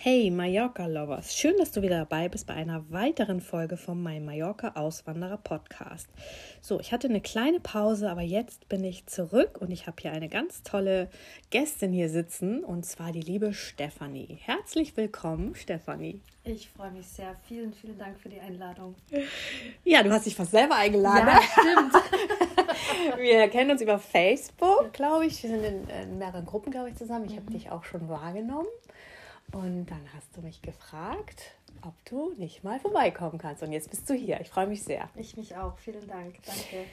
[0.00, 4.20] Hey Mallorca Lovers, schön, dass du wieder dabei bist bei einer weiteren Folge vom My
[4.20, 6.06] Mallorca Auswanderer Podcast.
[6.60, 10.12] So, ich hatte eine kleine Pause, aber jetzt bin ich zurück und ich habe hier
[10.12, 11.10] eine ganz tolle
[11.50, 14.38] Gästin hier sitzen und zwar die liebe Stefanie.
[14.40, 16.20] Herzlich willkommen, Stefanie.
[16.44, 17.34] Ich freue mich sehr.
[17.48, 18.94] Vielen, vielen Dank für die Einladung.
[19.84, 21.26] Ja, du hast dich fast selber eingeladen.
[21.26, 21.94] Ja, stimmt.
[23.18, 25.42] Wir kennen uns über Facebook, glaube ich.
[25.42, 27.24] Wir sind in, in mehreren Gruppen, glaube ich, zusammen.
[27.24, 27.54] Ich habe mhm.
[27.54, 28.68] dich auch schon wahrgenommen.
[29.52, 33.62] Und dann hast du mich gefragt, ob du nicht mal vorbeikommen kannst.
[33.62, 34.40] Und jetzt bist du hier.
[34.40, 35.08] Ich freue mich sehr.
[35.16, 35.78] Ich mich auch.
[35.78, 36.36] Vielen Dank.
[36.44, 36.84] Danke.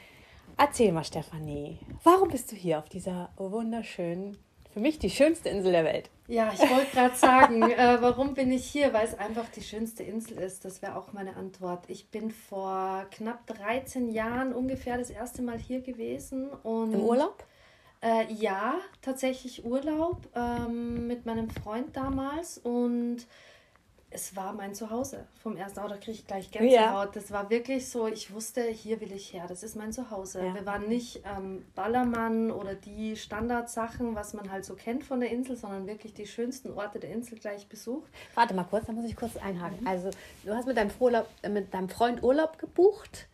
[0.57, 4.37] Erzähl mal, Stefanie, warum bist du hier auf dieser wunderschönen,
[4.71, 6.09] für mich die schönste Insel der Welt?
[6.27, 8.93] Ja, ich wollte gerade sagen, äh, warum bin ich hier?
[8.93, 10.63] Weil es einfach die schönste Insel ist.
[10.63, 11.83] Das wäre auch meine Antwort.
[11.89, 16.49] Ich bin vor knapp 13 Jahren ungefähr das erste Mal hier gewesen.
[16.63, 17.43] Und Im Urlaub?
[18.05, 23.25] Äh, ja, tatsächlich Urlaub ähm, mit meinem Freund damals und
[24.11, 25.77] es war mein Zuhause vom ersten.
[25.77, 26.71] Da kriege ich gleich Gänsehaut.
[26.71, 27.11] Ja.
[27.11, 29.45] Das war wirklich so, ich wusste, hier will ich her.
[29.47, 30.45] Das ist mein Zuhause.
[30.45, 30.53] Ja.
[30.53, 35.31] Wir waren nicht ähm, Ballermann oder die Standardsachen, was man halt so kennt von der
[35.31, 38.11] Insel, sondern wirklich die schönsten Orte der Insel gleich besucht.
[38.35, 39.81] Warte mal kurz, da muss ich kurz einhaken.
[39.81, 39.87] Mhm.
[39.87, 40.11] Also,
[40.43, 43.27] du hast mit deinem, Urlaub, äh, mit deinem Freund Urlaub gebucht,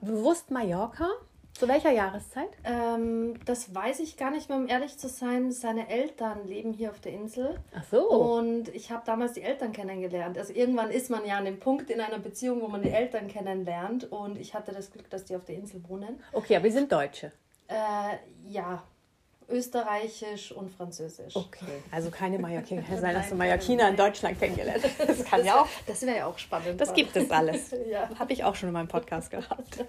[0.00, 1.10] bewusst Mallorca.
[1.58, 2.50] Zu welcher Jahreszeit?
[2.62, 5.50] Ähm, das weiß ich gar nicht mehr, um ehrlich zu sein.
[5.50, 7.58] Seine Eltern leben hier auf der Insel.
[7.74, 8.08] Ach so.
[8.08, 10.38] Und ich habe damals die Eltern kennengelernt.
[10.38, 13.26] Also irgendwann ist man ja an dem Punkt in einer Beziehung, wo man die Eltern
[13.26, 14.04] kennenlernt.
[14.12, 16.22] Und ich hatte das Glück, dass die auf der Insel wohnen.
[16.32, 17.32] Okay, aber wir sind Deutsche.
[17.66, 18.84] Äh, ja,
[19.48, 21.34] Österreichisch und Französisch.
[21.34, 22.82] Okay, also keine Mallorquiner.
[22.82, 24.98] Kann sein, dass du Mallorquiner in Deutschland kennengelernt hast.
[25.08, 25.68] Das kann ja auch.
[25.86, 26.80] Das wäre ja auch spannend.
[26.80, 27.74] Das gibt es alles.
[27.90, 28.10] ja.
[28.18, 29.84] Habe ich auch schon in meinem Podcast gehabt.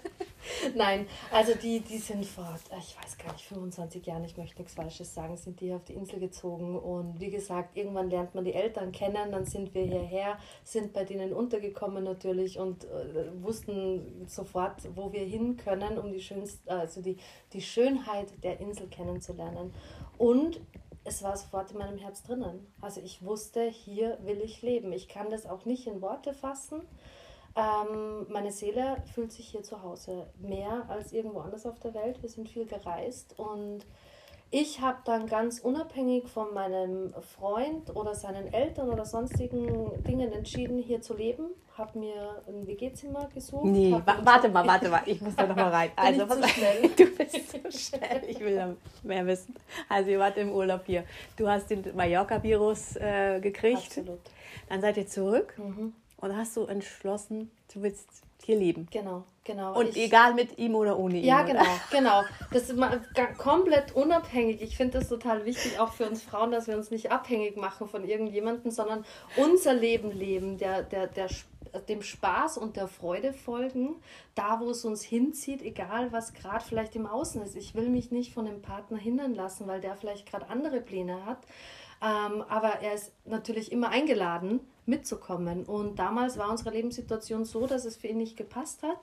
[0.74, 4.74] Nein, also die, die sind vor, ich weiß gar nicht, 25 Jahren, ich möchte nichts
[4.74, 6.78] Falsches sagen, sind die auf die Insel gezogen.
[6.78, 11.04] Und wie gesagt, irgendwann lernt man die Eltern kennen, dann sind wir hierher, sind bei
[11.04, 17.02] denen untergekommen natürlich und äh, wussten sofort, wo wir hin können, um die, schönste, also
[17.02, 17.18] die,
[17.52, 19.72] die Schönheit der Insel kennenzulernen lernen.
[20.18, 20.60] Und
[21.04, 22.66] es war sofort in meinem Herz drinnen.
[22.80, 24.92] Also ich wusste, hier will ich leben.
[24.92, 26.82] Ich kann das auch nicht in Worte fassen.
[27.56, 32.22] Ähm, meine Seele fühlt sich hier zu Hause mehr als irgendwo anders auf der Welt.
[32.22, 33.86] Wir sind viel gereist und
[34.52, 40.78] ich habe dann ganz unabhängig von meinem Freund oder seinen Eltern oder sonstigen Dingen entschieden,
[40.78, 41.50] hier zu leben.
[41.80, 43.64] Habe mir ein WG-Zimmer gesucht.
[43.64, 45.90] Nee, wa warte mal, warte mal, ich muss da noch mal rein.
[45.96, 46.90] also, was, schnell?
[46.96, 49.54] Du bist so schnell, ich will mehr wissen.
[49.88, 51.04] Also, ihr wart im Urlaub hier.
[51.38, 53.78] Du hast den Mallorca-Virus äh, gekriegt.
[53.86, 54.20] Absolut.
[54.68, 55.94] Dann seid ihr zurück mhm.
[56.18, 58.86] und hast du entschlossen, du willst hier leben.
[58.90, 59.78] Genau, genau.
[59.78, 61.24] Und ich, egal mit ihm oder ohne ihn.
[61.24, 62.22] Ja, genau, genau.
[62.52, 62.78] Das ist
[63.38, 64.60] komplett unabhängig.
[64.60, 67.88] Ich finde das total wichtig, auch für uns Frauen, dass wir uns nicht abhängig machen
[67.88, 69.04] von irgendjemandem, sondern
[69.36, 71.28] unser Leben leben, der, der, der,
[71.88, 73.96] dem Spaß und der Freude folgen,
[74.34, 77.56] da wo es uns hinzieht, egal was gerade vielleicht im Außen ist.
[77.56, 81.24] Ich will mich nicht von dem Partner hindern lassen, weil der vielleicht gerade andere Pläne
[81.26, 81.38] hat.
[82.02, 85.64] Ähm, aber er ist natürlich immer eingeladen, mitzukommen.
[85.64, 88.98] Und damals war unsere Lebenssituation so, dass es für ihn nicht gepasst hat.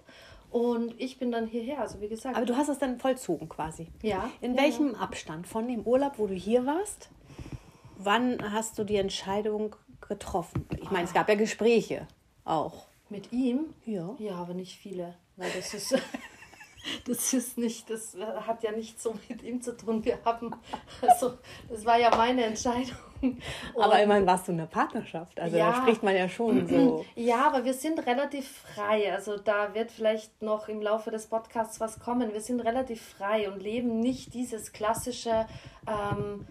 [0.49, 2.35] Und ich bin dann hierher, also wie gesagt.
[2.35, 3.87] Aber du hast es dann vollzogen quasi.
[4.01, 4.29] Ja.
[4.41, 4.99] In ja, welchem ja.
[4.99, 7.09] Abstand von dem Urlaub, wo du hier warst?
[7.97, 9.75] Wann hast du die Entscheidung
[10.07, 10.65] getroffen?
[10.81, 12.07] Ich meine, es gab ja Gespräche
[12.47, 12.87] auch.
[13.09, 13.73] Mit ihm?
[13.85, 14.15] Ja.
[14.19, 15.15] Ja, aber nicht viele.
[15.35, 15.95] Weil das ist.
[17.05, 18.15] das ist nicht, das
[18.45, 20.03] hat ja nichts so mit ihm zu tun.
[20.03, 20.55] Wir haben,
[21.01, 21.33] also
[21.69, 22.97] das war ja meine Entscheidung.
[23.21, 23.41] Und
[23.83, 27.05] aber immerhin warst du in der Partnerschaft, also ja, da spricht man ja schon so.
[27.15, 29.11] Ja, aber wir sind relativ frei.
[29.11, 32.33] Also da wird vielleicht noch im Laufe des Podcasts was kommen.
[32.33, 35.47] Wir sind relativ frei und leben nicht dieses klassische.
[35.87, 36.45] Ähm,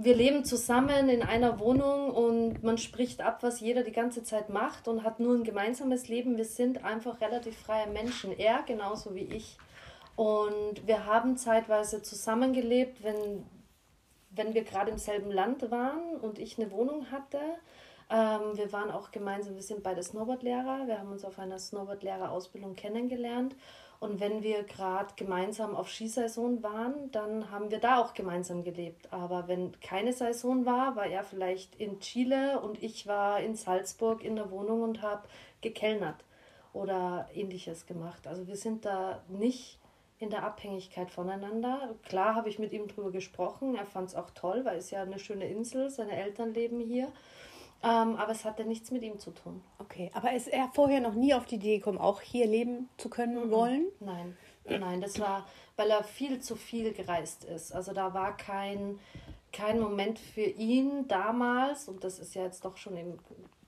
[0.00, 4.48] wir leben zusammen in einer Wohnung und man spricht ab, was jeder die ganze Zeit
[4.48, 6.36] macht und hat nur ein gemeinsames Leben.
[6.36, 8.30] Wir sind einfach relativ freie Menschen.
[8.38, 9.58] Er genauso wie ich.
[10.14, 13.44] Und wir haben zeitweise zusammengelebt, wenn,
[14.30, 17.40] wenn wir gerade im selben Land waren und ich eine Wohnung hatte.
[18.08, 20.86] Ähm, wir waren auch gemeinsam, wir sind beide Snowboardlehrer.
[20.86, 23.56] Wir haben uns auf einer Snowboardlehrerausbildung kennengelernt.
[24.00, 29.12] Und wenn wir gerade gemeinsam auf Skisaison waren, dann haben wir da auch gemeinsam gelebt.
[29.12, 34.22] Aber wenn keine Saison war, war er vielleicht in Chile und ich war in Salzburg
[34.22, 35.28] in der Wohnung und habe
[35.62, 36.24] gekellnert
[36.72, 38.28] oder ähnliches gemacht.
[38.28, 39.78] Also wir sind da nicht
[40.20, 41.94] in der Abhängigkeit voneinander.
[42.04, 43.74] Klar habe ich mit ihm drüber gesprochen.
[43.74, 47.08] Er fand es auch toll, weil es ja eine schöne Insel, seine Eltern leben hier.
[47.82, 49.62] Ähm, aber es hatte nichts mit ihm zu tun.
[49.78, 53.08] Okay, aber ist er vorher noch nie auf die Idee gekommen, auch hier leben zu
[53.08, 53.50] können mhm.
[53.50, 53.86] wollen?
[54.00, 54.36] Nein,
[54.68, 55.46] nein, das war,
[55.76, 57.72] weil er viel zu viel gereist ist.
[57.72, 58.98] Also da war kein,
[59.52, 63.18] kein Moment für ihn damals, und das ist ja jetzt doch schon eben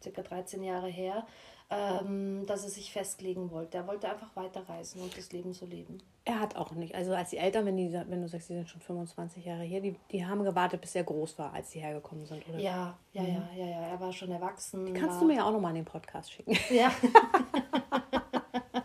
[0.03, 1.27] circa 13 Jahre her,
[1.71, 3.79] ähm, dass er sich festlegen wollte.
[3.79, 5.99] Er wollte einfach weiterreisen und das Leben so leben.
[6.25, 6.97] Er hat auch nicht.
[6.97, 9.81] Also als die Eltern, wenn, die, wenn du sagst, sie sind schon 25 Jahre hier,
[9.81, 12.59] die, die haben gewartet, bis er groß war, als sie hergekommen sind, oder?
[12.59, 13.29] Ja, ja, mhm.
[13.29, 13.81] ja, ja, ja.
[13.83, 14.87] Er war schon erwachsen.
[14.87, 15.21] Die kannst war...
[15.21, 16.59] du mir ja auch nochmal in den Podcast schicken.
[16.71, 16.91] Ja.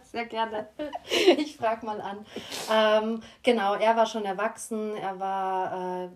[0.04, 0.70] Sehr gerne.
[1.38, 2.26] Ich frage mal an.
[2.72, 4.96] Ähm, genau, er war schon erwachsen.
[4.96, 6.10] Er war äh,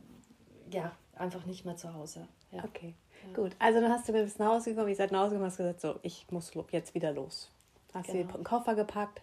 [0.72, 2.28] ja einfach nicht mehr zu Hause.
[2.52, 2.64] Ja.
[2.64, 2.96] Okay.
[3.34, 5.58] Gut, also dann hast du bist nach Hause gekommen, ich seid nach Hause gekommen, hast
[5.58, 7.52] gesagt, so, ich muss jetzt wieder los.
[7.94, 8.28] Hast genau.
[8.28, 9.22] du den Koffer gepackt?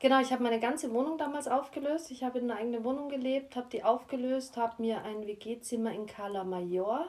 [0.00, 2.10] Genau, ich habe meine ganze Wohnung damals aufgelöst.
[2.10, 6.06] Ich habe in einer eigenen Wohnung gelebt, habe die aufgelöst, habe mir ein WG-Zimmer in
[6.06, 7.06] Cala Major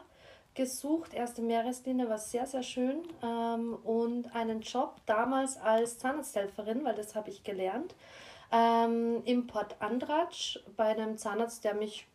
[0.53, 3.01] gesucht, erste Meereslinie, war sehr, sehr schön.
[3.23, 7.95] Ähm, und einen Job damals als Zahnarzthelferin, weil das habe ich gelernt,
[8.51, 12.07] ähm, im Port Andratsch bei einem Zahnarzt, der mich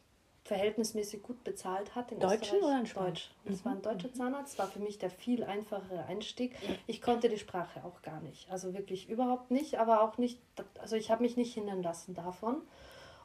[0.49, 2.11] verhältnismäßig gut bezahlt hat.
[2.11, 3.31] In Deutschen oder in Deutsch?
[3.45, 3.65] Das mhm.
[3.65, 6.57] war ein deutscher Zahnarzt, war für mich der viel einfachere Einstieg.
[6.87, 10.41] Ich konnte die Sprache auch gar nicht, also wirklich überhaupt nicht, aber auch nicht,
[10.81, 12.57] also ich habe mich nicht hindern lassen davon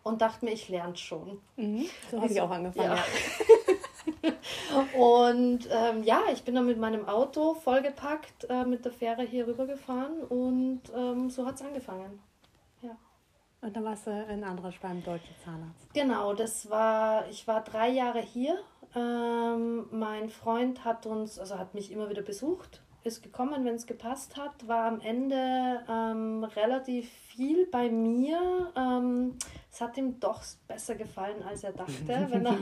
[0.04, 1.40] und dachte mir, ich lerne schon.
[1.56, 1.86] Mhm.
[2.12, 2.98] So habe ich auch angefangen.
[2.98, 3.04] Ja.
[4.98, 9.48] und ähm, ja, ich bin dann mit meinem Auto vollgepackt äh, mit der Fähre hier
[9.48, 12.22] rüber gefahren und ähm, so hat es angefangen.
[13.64, 15.94] Und dann warst du in Andratsch beim deutschen Zahnarzt.
[15.94, 18.60] Genau, das war, ich war drei Jahre hier.
[18.94, 23.86] Ähm, mein Freund hat uns, also hat mich immer wieder besucht, ist gekommen, wenn es
[23.86, 28.72] gepasst hat, war am Ende ähm, relativ viel bei mir.
[28.76, 29.38] Ähm,
[29.72, 31.94] es hat ihm doch besser gefallen, als er dachte,
[32.30, 32.58] wenn er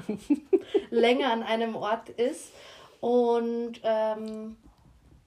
[0.92, 2.53] länger an einem Ort ist.
[3.00, 4.56] Und ähm,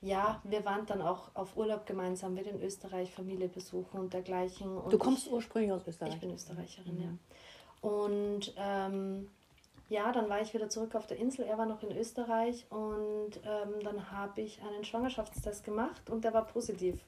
[0.04, 4.76] ja, wir waren dann auch auf Urlaub gemeinsam mit in Österreich, Familie besuchen und dergleichen.
[4.76, 6.14] Und du kommst ich, ursprünglich aus Österreich?
[6.14, 7.02] Ich bin Österreicherin, mhm.
[7.02, 7.88] ja.
[7.88, 9.30] Und ähm,
[9.88, 11.46] ja, dann war ich wieder zurück auf der Insel.
[11.46, 16.34] Er war noch in Österreich und ähm, dann habe ich einen Schwangerschaftstest gemacht und der
[16.34, 17.00] war positiv.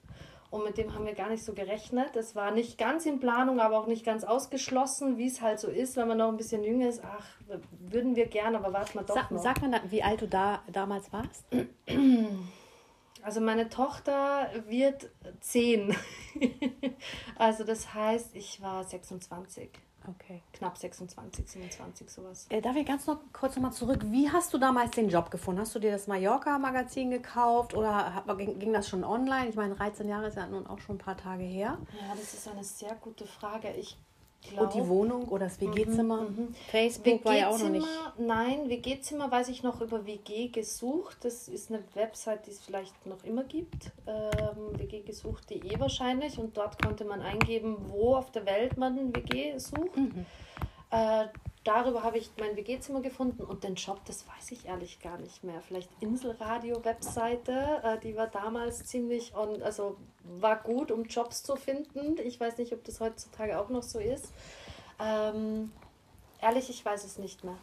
[0.49, 2.17] Und mit dem haben wir gar nicht so gerechnet.
[2.17, 5.69] Es war nicht ganz in Planung, aber auch nicht ganz ausgeschlossen, wie es halt so
[5.69, 7.03] ist, wenn man noch ein bisschen jünger ist.
[7.05, 7.27] Ach,
[7.79, 9.43] würden wir gerne, aber warten wir doch Sa noch.
[9.43, 11.45] Sag mal, wie alt du da damals warst.
[13.27, 15.93] Also meine Tochter wird zehn.
[17.37, 19.69] also das heißt, ich war 26.
[20.07, 20.45] Okay.
[20.53, 22.47] Knapp 26, 27, sowas.
[22.51, 23.99] Äh, darf ich ganz noch kurz nochmal zurück?
[24.13, 25.61] Wie hast du damals den Job gefunden?
[25.61, 29.49] Hast du dir das Mallorca-Magazin gekauft oder ging, ging, das schon online?
[29.49, 31.79] Ich meine, 13 Jahre ist ja nun auch schon ein paar Tage her.
[32.01, 33.73] Ja, das ist eine sehr gute Frage.
[33.73, 33.99] Ich
[34.43, 36.23] glaub, Und die Wohnung oder das WG-Zimmer?
[36.23, 36.55] Mhm, mhm.
[36.71, 37.87] Facebook war ja auch noch nicht.
[38.19, 41.19] Nein, WG-Zimmer weiß ich noch über WG gesucht.
[41.23, 43.93] Das ist eine Website, die es vielleicht noch immer gibt.
[44.07, 46.39] Ähm, wggesucht.de wahrscheinlich.
[46.39, 49.97] Und dort konnte man eingeben, wo auf der Welt man WG sucht.
[49.97, 50.27] Mhm.
[50.91, 51.27] Äh,
[51.67, 55.43] darüber habe ich mein WG-Zimmer gefunden und den Job, das weiß ich ehrlich gar nicht
[55.43, 55.61] mehr.
[55.61, 62.19] Vielleicht Inselradio-Webseite, äh, die war damals ziemlich on, also war gut, um Jobs zu finden.
[62.19, 64.33] Ich weiß nicht, ob das heutzutage auch noch so ist.
[65.01, 65.73] Ähm,
[66.41, 67.57] ehrlich, ich weiß es nicht mehr.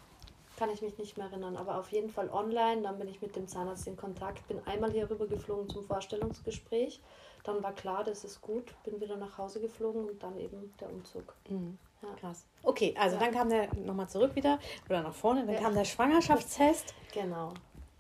[0.58, 2.84] Kann ich mich nicht mehr erinnern, aber auf jeden Fall online.
[2.84, 7.02] Dann bin ich mit dem Zahnarzt in Kontakt, bin einmal hier rüber geflogen zum Vorstellungsgespräch.
[7.44, 10.90] Dann war klar, das ist gut, bin wieder nach Hause geflogen und dann eben der
[10.90, 11.34] Umzug.
[11.50, 11.78] Mhm.
[12.04, 12.14] Ja.
[12.20, 12.46] Krass.
[12.62, 13.24] Okay, also ja.
[13.24, 15.62] dann kam der nochmal zurück wieder oder nach vorne, dann ja.
[15.62, 16.94] kam der Schwangerschaftstest.
[17.14, 17.54] Genau.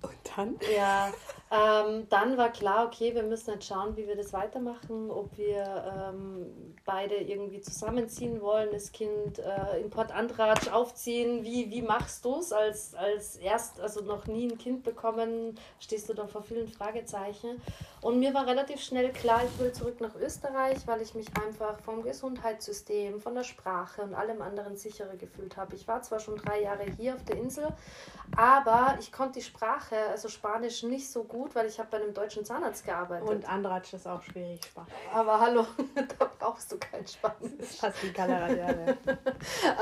[0.03, 0.59] Und dann?
[0.75, 1.11] Ja,
[1.53, 6.11] ähm, dann war klar, okay, wir müssen jetzt schauen, wie wir das weitermachen, ob wir
[6.11, 11.43] ähm, beide irgendwie zusammenziehen wollen, das Kind äh, in Port Andratsch aufziehen.
[11.43, 16.09] Wie, wie machst du es als, als erst, also noch nie ein Kind bekommen, stehst
[16.09, 17.61] du da vor vielen Fragezeichen.
[18.01, 21.79] Und mir war relativ schnell klar, ich will zurück nach Österreich, weil ich mich einfach
[21.81, 25.75] vom Gesundheitssystem, von der Sprache und allem anderen sicherer gefühlt habe.
[25.75, 27.67] Ich war zwar schon drei Jahre hier auf der Insel,
[28.35, 32.13] aber ich konnte die Sprache, also Spanisch, nicht so gut weil ich habe bei einem
[32.13, 33.29] deutschen Zahnarzt gearbeitet.
[33.29, 34.93] Und Andratsch ist auch schwierig Spanisch.
[35.13, 35.65] Aber hallo,
[36.17, 37.51] da brauchst du kein Spanisch.
[37.57, 38.97] Das ist fast wie Calaradiale.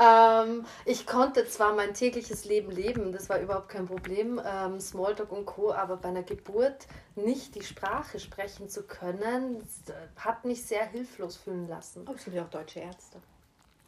[0.00, 5.32] ähm, ich konnte zwar mein tägliches Leben leben, das war überhaupt kein Problem, ähm, Smalltalk
[5.32, 9.66] und Co., aber bei einer Geburt nicht die Sprache sprechen zu können,
[10.16, 12.06] hat mich sehr hilflos fühlen lassen.
[12.06, 13.18] Aber es gibt ja auch deutsche Ärzte.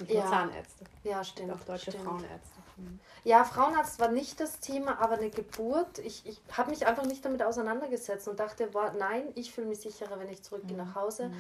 [0.01, 0.27] Nicht ja.
[0.27, 0.85] Zahnärzte.
[1.05, 1.53] Ja, stimmt.
[1.53, 2.05] Auch deutsche stimmt.
[2.05, 2.64] Frauenärzte.
[2.77, 3.01] Mhm.
[3.25, 5.99] Ja, Frauenarzt war nicht das Thema, aber eine Geburt.
[6.01, 9.81] Ich, ich habe mich einfach nicht damit auseinandergesetzt und dachte, boah, nein, ich fühle mich
[9.81, 10.85] sicherer, wenn ich zurückgehe mhm.
[10.85, 11.29] nach Hause.
[11.29, 11.35] Mhm.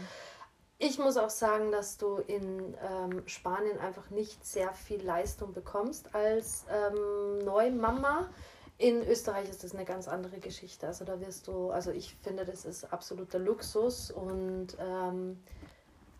[0.78, 6.14] Ich muss auch sagen, dass du in ähm, Spanien einfach nicht sehr viel Leistung bekommst
[6.14, 8.28] als ähm, Neumama.
[8.76, 10.88] In Österreich ist das eine ganz andere Geschichte.
[10.88, 15.40] Also da wirst du, also ich finde, das ist absoluter Luxus und ähm,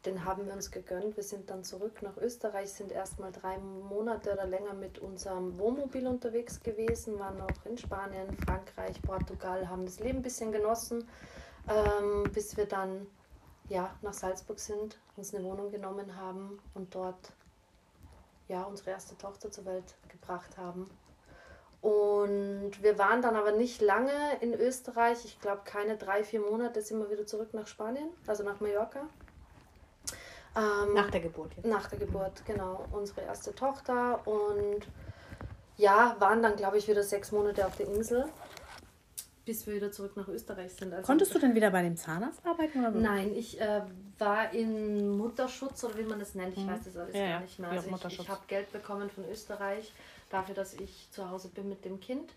[0.07, 1.17] den haben wir uns gegönnt.
[1.17, 6.07] Wir sind dann zurück nach Österreich, sind erstmal drei Monate oder länger mit unserem Wohnmobil
[6.07, 11.09] unterwegs gewesen, waren auch in Spanien, Frankreich, Portugal, haben das Leben ein bisschen genossen,
[11.69, 13.07] ähm, bis wir dann
[13.69, 17.33] ja, nach Salzburg sind, uns eine Wohnung genommen haben und dort
[18.49, 20.91] ja, unsere erste Tochter zur Welt gebracht haben.
[21.81, 25.25] Und wir waren dann aber nicht lange in Österreich.
[25.25, 29.07] Ich glaube, keine drei, vier Monate sind wir wieder zurück nach Spanien, also nach Mallorca.
[30.57, 31.67] Ähm, nach der Geburt jetzt.
[31.67, 32.87] Nach der Geburt, genau.
[32.93, 34.87] Unsere erste Tochter und
[35.77, 38.27] ja, waren dann, glaube ich, wieder sechs Monate auf der Insel,
[39.45, 40.95] bis wir wieder zurück nach Österreich sind.
[40.95, 42.81] Also Konntest du denn wieder bei dem Zahnarzt arbeiten?
[42.81, 43.83] Oder Nein, ich äh,
[44.19, 46.57] war in Mutterschutz oder wie man das nennt.
[46.57, 46.71] Ich mhm.
[46.71, 47.71] weiß das alles ja, gar nicht mehr.
[47.71, 49.93] Also ich, ich habe Geld bekommen von Österreich
[50.31, 52.31] dafür, dass ich zu Hause bin mit dem Kind.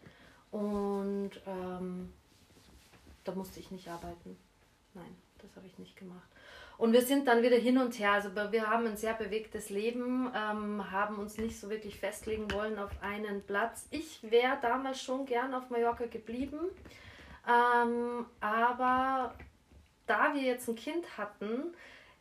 [0.52, 2.12] Und ähm,
[3.24, 4.38] da musste ich nicht arbeiten.
[4.94, 6.28] Nein, das habe ich nicht gemacht.
[6.77, 8.12] Und wir sind dann wieder hin und her.
[8.12, 12.77] Also wir haben ein sehr bewegtes Leben, ähm, haben uns nicht so wirklich festlegen wollen
[12.77, 13.88] auf einen Platz.
[13.89, 16.60] Ich wäre damals schon gern auf Mallorca geblieben.
[17.48, 19.34] Ähm, aber
[20.05, 21.74] da wir jetzt ein Kind hatten,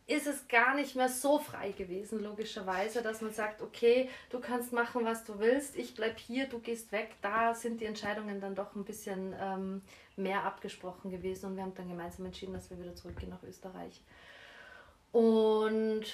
[0.07, 4.73] ist es gar nicht mehr so frei gewesen, logischerweise, dass man sagt, okay, du kannst
[4.73, 7.17] machen, was du willst, ich bleib hier, du gehst weg.
[7.23, 9.83] Da sind die Entscheidungen dann doch ein bisschen ähm,
[10.17, 14.01] mehr abgesprochen gewesen und wir haben dann gemeinsam entschieden, dass wir wieder zurückgehen nach Österreich.
[15.13, 16.05] Und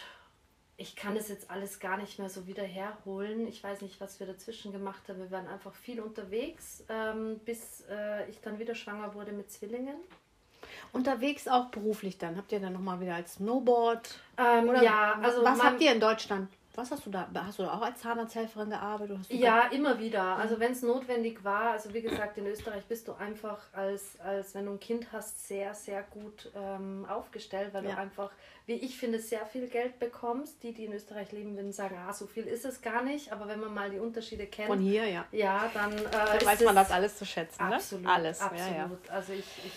[0.77, 3.47] ich kann es jetzt alles gar nicht mehr so wieder herholen.
[3.47, 5.19] Ich weiß nicht, was wir dazwischen gemacht haben.
[5.19, 9.97] Wir waren einfach viel unterwegs, ähm, bis äh, ich dann wieder schwanger wurde mit Zwillingen.
[10.93, 12.37] Unterwegs auch beruflich dann?
[12.37, 14.19] Habt ihr dann nochmal wieder als Snowboard?
[14.37, 15.43] Ähm, oder ja, also.
[15.45, 16.49] Was habt ihr in Deutschland?
[16.75, 17.29] Was hast du da?
[17.35, 19.19] Hast du da auch als Zahnarzthelferin gearbeitet?
[19.29, 20.23] ja, immer wieder.
[20.37, 24.55] Also wenn es notwendig war, also wie gesagt, in Österreich bist du einfach als, als
[24.55, 27.93] wenn du ein Kind hast, sehr, sehr gut ähm, aufgestellt, weil ja.
[27.93, 28.31] du einfach,
[28.65, 30.63] wie ich finde, sehr viel Geld bekommst.
[30.63, 33.33] Die, die in Österreich leben, würden sagen, ah, so viel ist es gar nicht.
[33.33, 34.69] Aber wenn man mal die Unterschiede kennt.
[34.69, 35.27] Von hier, ja.
[35.31, 37.69] Ja, dann, äh, dann weiß man das alles zu schätzen.
[37.69, 37.75] Ne?
[37.75, 38.05] Absolut.
[38.05, 38.13] Ne?
[38.13, 38.41] Alles.
[38.41, 38.71] Absolut.
[38.71, 38.91] Ja, ja.
[39.11, 39.73] Also ich, ich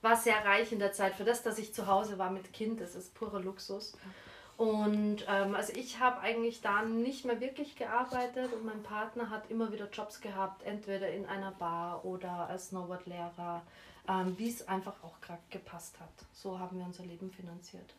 [0.00, 1.16] war sehr reich in der Zeit.
[1.16, 3.92] Für das, dass ich zu Hause war mit Kind, das ist purer Luxus.
[3.92, 4.10] Ja.
[4.60, 9.50] Und ähm, also ich habe eigentlich da nicht mehr wirklich gearbeitet und mein Partner hat
[9.50, 13.62] immer wieder Jobs gehabt, entweder in einer Bar oder als Snowboardlehrer,
[14.06, 16.12] ähm, wie es einfach auch gerade gepasst hat.
[16.34, 17.94] So haben wir unser Leben finanziert.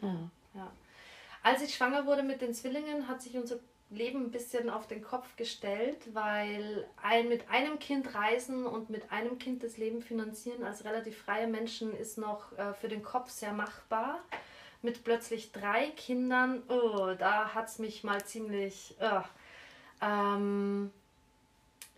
[0.00, 0.32] Mhm.
[0.54, 0.72] Ja.
[1.44, 5.04] Als ich schwanger wurde mit den Zwillingen, hat sich unser Leben ein bisschen auf den
[5.04, 10.64] Kopf gestellt, weil ein, mit einem Kind reisen und mit einem Kind das Leben finanzieren
[10.64, 14.18] als relativ freie Menschen ist noch äh, für den Kopf sehr machbar
[14.82, 18.96] mit plötzlich drei Kindern, oh, da hat es mich mal ziemlich.
[19.00, 19.22] Oh.
[20.02, 20.90] Ähm,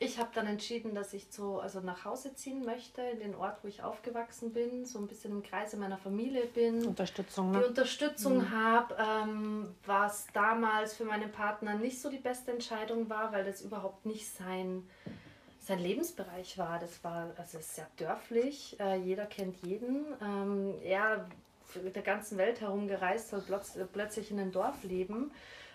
[0.05, 3.59] ich habe dann entschieden, dass ich zu, also nach Hause ziehen möchte, in den Ort,
[3.63, 6.85] wo ich aufgewachsen bin, so ein bisschen im Kreise meiner Familie bin.
[6.85, 7.61] Unterstützung, ne?
[7.61, 8.51] Die Unterstützung mhm.
[8.51, 13.63] habe, ähm, was damals für meinen Partner nicht so die beste Entscheidung war, weil das
[13.63, 14.83] überhaupt nicht sein,
[15.61, 16.81] sein Lebensbereich war.
[16.81, 20.05] Das war also sehr dörflich, äh, jeder kennt jeden.
[20.21, 21.29] Ähm, er
[21.77, 23.43] mit der ganzen Welt herumgereist, soll
[23.93, 25.33] plötzlich in einem Dorf leben.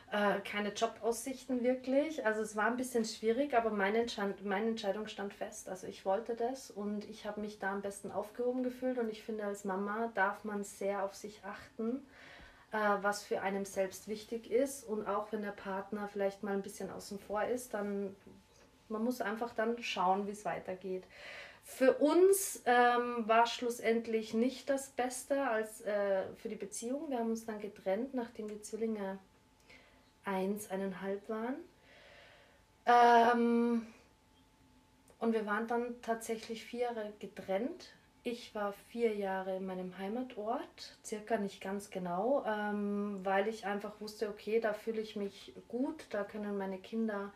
[0.10, 2.26] Äh, keine Jobaussichten wirklich.
[2.26, 5.68] Also es war ein bisschen schwierig, aber meine, Entscheid meine Entscheidung stand fest.
[5.68, 9.24] Also ich wollte das und ich habe mich da am besten aufgehoben gefühlt und ich
[9.24, 12.08] finde, als Mama darf man sehr auf sich achten,
[12.72, 16.62] äh, was für einem selbst wichtig ist und auch wenn der Partner vielleicht mal ein
[16.62, 18.16] bisschen außen vor ist, dann
[18.90, 21.04] man muss einfach dann schauen, wie es weitergeht.
[21.70, 27.10] Für uns ähm, war schlussendlich nicht das Beste als äh, für die Beziehung.
[27.10, 29.20] Wir haben uns dann getrennt, nachdem die Zwillinge
[30.24, 31.56] eins, eineinhalb waren.
[32.86, 33.86] Ähm,
[35.20, 37.94] und wir waren dann tatsächlich vier Jahre getrennt.
[38.24, 44.00] Ich war vier Jahre in meinem Heimatort, circa nicht ganz genau, ähm, weil ich einfach
[44.00, 47.34] wusste, okay, da fühle ich mich gut, da können meine Kinder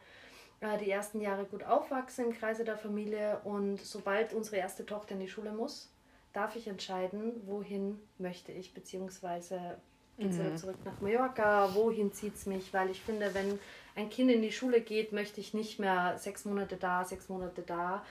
[0.61, 5.19] die ersten Jahre gut aufwachsen im Kreise der Familie und sobald unsere erste Tochter in
[5.19, 5.91] die Schule muss,
[6.33, 9.77] darf ich entscheiden, wohin möchte ich, beziehungsweise
[10.17, 10.45] geht es mhm.
[10.45, 13.59] wieder zurück nach Mallorca, wohin zieht es mich, weil ich finde, wenn
[13.95, 17.63] ein Kind in die Schule geht, möchte ich nicht mehr sechs Monate da, sechs Monate
[17.63, 18.05] da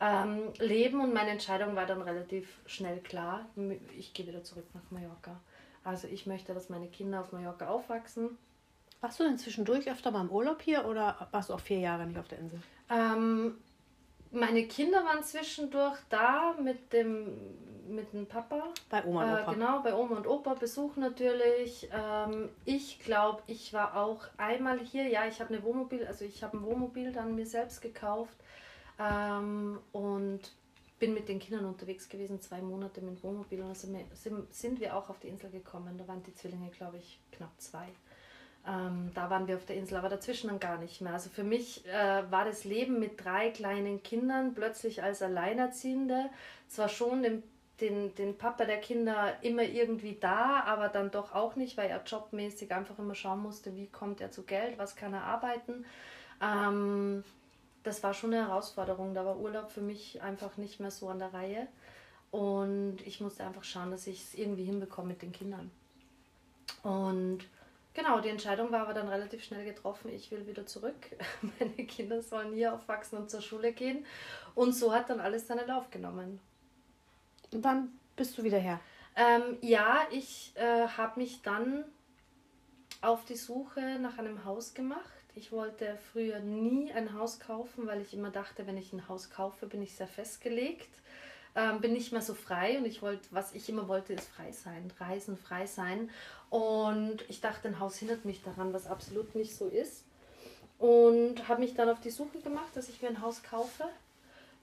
[0.00, 3.46] ähm, leben und meine Entscheidung war dann relativ schnell klar,
[3.96, 5.40] ich gehe wieder zurück nach Mallorca.
[5.84, 8.38] Also ich möchte, dass meine Kinder auf Mallorca aufwachsen.
[9.00, 12.06] Warst du denn zwischendurch öfter mal im Urlaub hier oder warst du auch vier Jahre
[12.06, 12.60] nicht auf der Insel?
[12.90, 13.58] Ähm,
[14.32, 17.36] meine Kinder waren zwischendurch da mit dem,
[17.88, 18.64] mit dem Papa.
[18.88, 19.52] Bei Oma und Opa.
[19.52, 20.54] Äh, genau, bei Oma und Opa.
[20.54, 21.88] Besuch natürlich.
[21.92, 25.08] Ähm, ich glaube, ich war auch einmal hier.
[25.08, 28.36] Ja, ich habe eine Wohnmobil, also ich habe ein Wohnmobil dann mir selbst gekauft
[28.98, 30.40] ähm, und
[30.98, 34.96] bin mit den Kindern unterwegs gewesen, zwei Monate mit Wohnmobil und also sind, sind wir
[34.96, 35.98] auch auf die Insel gekommen.
[35.98, 37.86] Da waren die Zwillinge, glaube ich, knapp zwei.
[38.66, 41.12] Ähm, da waren wir auf der Insel, aber dazwischen dann gar nicht mehr.
[41.12, 46.30] Also für mich äh, war das Leben mit drei kleinen Kindern plötzlich als Alleinerziehende
[46.66, 47.42] zwar schon den,
[47.80, 52.02] den, den Papa der Kinder immer irgendwie da, aber dann doch auch nicht, weil er
[52.04, 55.84] jobmäßig einfach immer schauen musste, wie kommt er zu Geld, was kann er arbeiten.
[56.42, 57.22] Ähm,
[57.84, 59.14] das war schon eine Herausforderung.
[59.14, 61.68] Da war Urlaub für mich einfach nicht mehr so an der Reihe.
[62.32, 65.70] Und ich musste einfach schauen, dass ich es irgendwie hinbekomme mit den Kindern.
[66.82, 67.44] Und
[67.96, 70.94] genau, die Entscheidung war aber dann relativ schnell getroffen, ich will wieder zurück.
[71.58, 74.06] Meine Kinder sollen hier aufwachsen und zur Schule gehen.
[74.54, 76.38] Und so hat dann alles seinen Lauf genommen.
[77.52, 78.78] Und wann bist du wieder her?
[79.16, 81.84] Ähm, ja, ich äh, habe mich dann
[83.00, 88.00] auf die Suche nach einem Haus gemacht ich wollte früher nie ein Haus kaufen, weil
[88.00, 90.88] ich immer dachte, wenn ich ein Haus kaufe, bin ich sehr festgelegt,
[91.56, 94.52] ähm, bin nicht mehr so frei und ich wollte, was ich immer wollte, ist frei
[94.52, 96.10] sein, reisen, frei sein.
[96.50, 100.04] Und ich dachte, ein Haus hindert mich daran, was absolut nicht so ist.
[100.78, 103.84] Und habe mich dann auf die Suche gemacht, dass ich mir ein Haus kaufe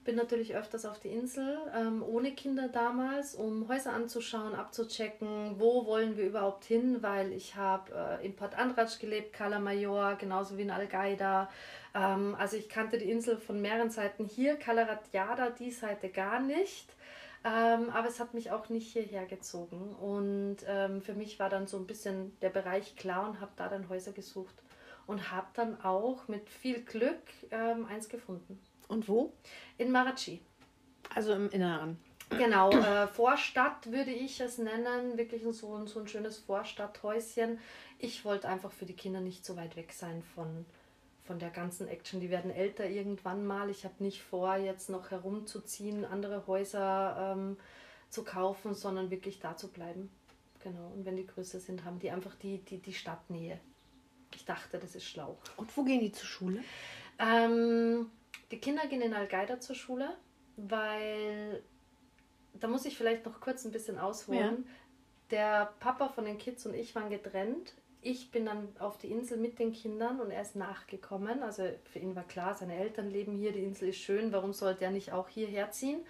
[0.04, 5.86] bin natürlich öfters auf die Insel, ähm, ohne Kinder damals, um Häuser anzuschauen, abzuchecken, wo
[5.86, 10.56] wollen wir überhaupt hin, weil ich habe äh, in Port Andratsch gelebt, Cala Major, genauso
[10.58, 11.50] wie in Algaida.
[11.94, 16.40] Ähm, also ich kannte die Insel von mehreren Seiten hier, Cala Ratjada, die Seite gar
[16.40, 16.92] nicht.
[17.44, 19.94] Ähm, aber es hat mich auch nicht hierher gezogen.
[19.94, 23.68] Und ähm, für mich war dann so ein bisschen der Bereich klar und habe da
[23.68, 24.54] dann Häuser gesucht.
[25.06, 27.20] Und habe dann auch mit viel Glück
[27.50, 28.58] ähm, eins gefunden.
[28.88, 29.34] Und wo?
[29.76, 30.40] In Marachi.
[31.14, 31.98] Also im Inneren.
[32.30, 37.58] Genau, äh, Vorstadt würde ich es nennen, wirklich so ein, so ein schönes Vorstadthäuschen.
[37.98, 40.64] Ich wollte einfach für die Kinder nicht so weit weg sein von,
[41.24, 42.20] von der ganzen Action.
[42.20, 43.70] Die werden älter irgendwann mal.
[43.70, 47.56] Ich habe nicht vor, jetzt noch herumzuziehen, andere Häuser ähm,
[48.10, 50.10] zu kaufen, sondern wirklich da zu bleiben.
[50.62, 53.60] Genau, und wenn die größer sind, haben die einfach die, die, die Stadtnähe.
[54.34, 55.38] Ich dachte, das ist schlau.
[55.56, 56.64] Und wo gehen die zur Schule?
[57.18, 58.10] Ähm,
[58.50, 60.16] die Kinder gehen in Al-Qaida zur Schule,
[60.56, 61.62] weil
[62.54, 64.64] da muss ich vielleicht noch kurz ein bisschen ausholen.
[64.66, 64.70] Ja.
[65.30, 67.74] Der Papa von den Kids und ich waren getrennt.
[68.04, 71.42] Ich bin dann auf die Insel mit den Kindern und er ist nachgekommen.
[71.42, 74.84] Also für ihn war klar, seine Eltern leben hier, die Insel ist schön, warum sollte
[74.84, 76.00] er nicht auch hierher ziehen?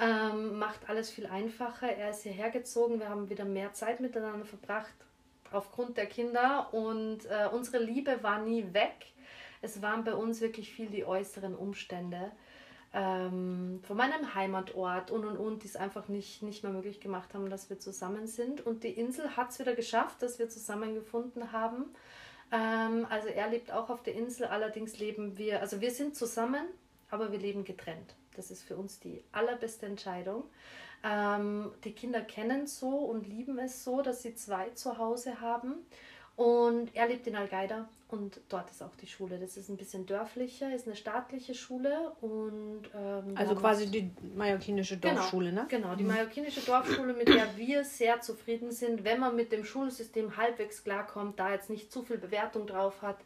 [0.00, 1.88] Ähm, macht alles viel einfacher.
[1.88, 4.94] Er ist hierher gezogen, wir haben wieder mehr Zeit miteinander verbracht
[5.52, 9.14] aufgrund der Kinder und äh, unsere Liebe war nie weg
[9.64, 12.30] es waren bei uns wirklich viel die äußeren Umstände
[12.94, 17.34] ähm, von meinem Heimatort und und und, die es einfach nicht, nicht mehr möglich gemacht
[17.34, 18.64] haben, dass wir zusammen sind.
[18.64, 21.86] Und die Insel hat es wieder geschafft, dass wir zusammengefunden haben.
[22.52, 26.64] Ähm, also er lebt auch auf der Insel, allerdings leben wir, also wir sind zusammen,
[27.10, 28.14] aber wir leben getrennt.
[28.36, 30.44] Das ist für uns die allerbeste Entscheidung.
[31.02, 35.74] Ähm, die Kinder kennen so und lieben es so, dass sie zwei zu Hause haben.
[36.36, 39.38] Und er lebt in Al-Qaida und dort ist auch die Schule.
[39.38, 44.98] Das ist ein bisschen dörflicher, ist eine staatliche Schule und ähm, also quasi die mallorquinische
[44.98, 45.68] genau, Dorfschule, genau, ne?
[45.68, 46.10] Genau, die mhm.
[46.10, 51.38] mallorquinische Dorfschule, mit der wir sehr zufrieden sind, wenn man mit dem Schulsystem halbwegs klarkommt,
[51.38, 53.18] da jetzt nicht zu viel Bewertung drauf hat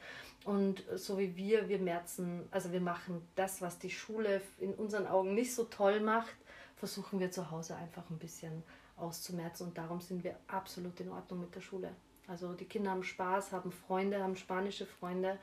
[0.44, 5.06] und so wie wir, wir merzen, also wir machen das, was die Schule in unseren
[5.06, 6.36] Augen nicht so toll macht,
[6.76, 8.62] versuchen wir zu Hause einfach ein bisschen
[8.98, 11.90] auszumerzen und darum sind wir absolut in Ordnung mit der Schule.
[12.28, 15.38] Also die Kinder haben Spaß, haben Freunde, haben spanische Freunde.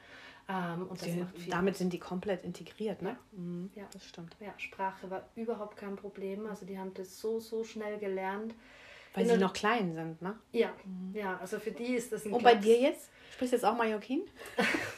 [0.48, 3.10] Ähm, und die, damit sind die komplett integriert, ne?
[3.10, 3.40] Ja.
[3.40, 3.72] Mhm.
[3.74, 4.36] ja, das stimmt.
[4.40, 6.46] Ja, Sprache war überhaupt kein Problem.
[6.46, 8.54] Also die haben das so, so schnell gelernt.
[9.16, 10.36] Weil In sie noch klein sind, ne?
[10.52, 11.16] Ja, mhm.
[11.16, 13.10] ja, also für die ist das ein Und bei dir jetzt?
[13.34, 14.22] Sprichst du jetzt auch Mallorquin?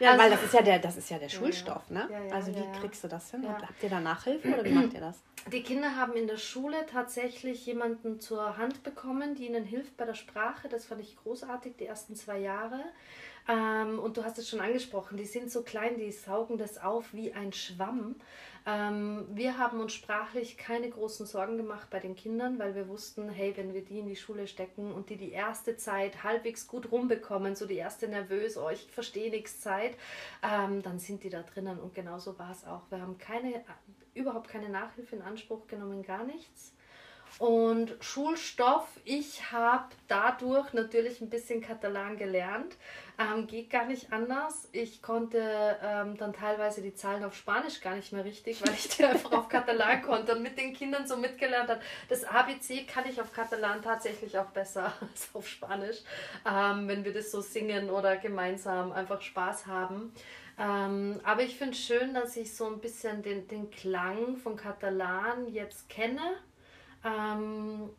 [0.00, 2.08] Ja, also, weil das ist ja der, das ist ja der Schulstoff, ne?
[2.32, 3.46] also wie kriegst du das hin?
[3.48, 5.20] Habt ihr da Nachhilfe oder wie macht ihr das?
[5.52, 10.06] Die Kinder haben in der Schule tatsächlich jemanden zur Hand bekommen, die ihnen hilft bei
[10.06, 10.68] der Sprache.
[10.70, 12.80] Das fand ich großartig, die ersten zwei Jahre.
[13.46, 17.12] Ähm, und du hast es schon angesprochen, die sind so klein, die saugen das auf
[17.12, 18.16] wie ein Schwamm.
[18.66, 23.28] Ähm, wir haben uns sprachlich keine großen Sorgen gemacht bei den Kindern, weil wir wussten,
[23.28, 26.90] hey, wenn wir die in die Schule stecken und die die erste Zeit halbwegs gut
[26.90, 29.96] rumbekommen, so die erste nervös, oh, ich verstehe nichts Zeit,
[30.42, 31.78] ähm, dann sind die da drinnen.
[31.78, 32.82] Und genauso war es auch.
[32.90, 33.62] Wir haben keine,
[34.14, 36.73] überhaupt keine Nachhilfe in Anspruch genommen, gar nichts.
[37.38, 42.76] Und Schulstoff, ich habe dadurch natürlich ein bisschen Katalan gelernt.
[43.18, 44.68] Ähm, geht gar nicht anders.
[44.72, 48.88] Ich konnte ähm, dann teilweise die Zahlen auf Spanisch gar nicht mehr richtig, weil ich
[48.88, 51.80] die einfach auf Katalan konnte und mit den Kindern so mitgelernt habe.
[52.08, 55.98] Das ABC kann ich auf Katalan tatsächlich auch besser als auf Spanisch,
[56.48, 60.12] ähm, wenn wir das so singen oder gemeinsam einfach Spaß haben.
[60.56, 64.56] Ähm, aber ich finde es schön, dass ich so ein bisschen den, den Klang von
[64.56, 66.38] Katalan jetzt kenne
[67.04, 67.90] ähm,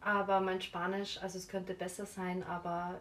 [0.00, 3.00] aber mein Spanisch, also es könnte besser sein, aber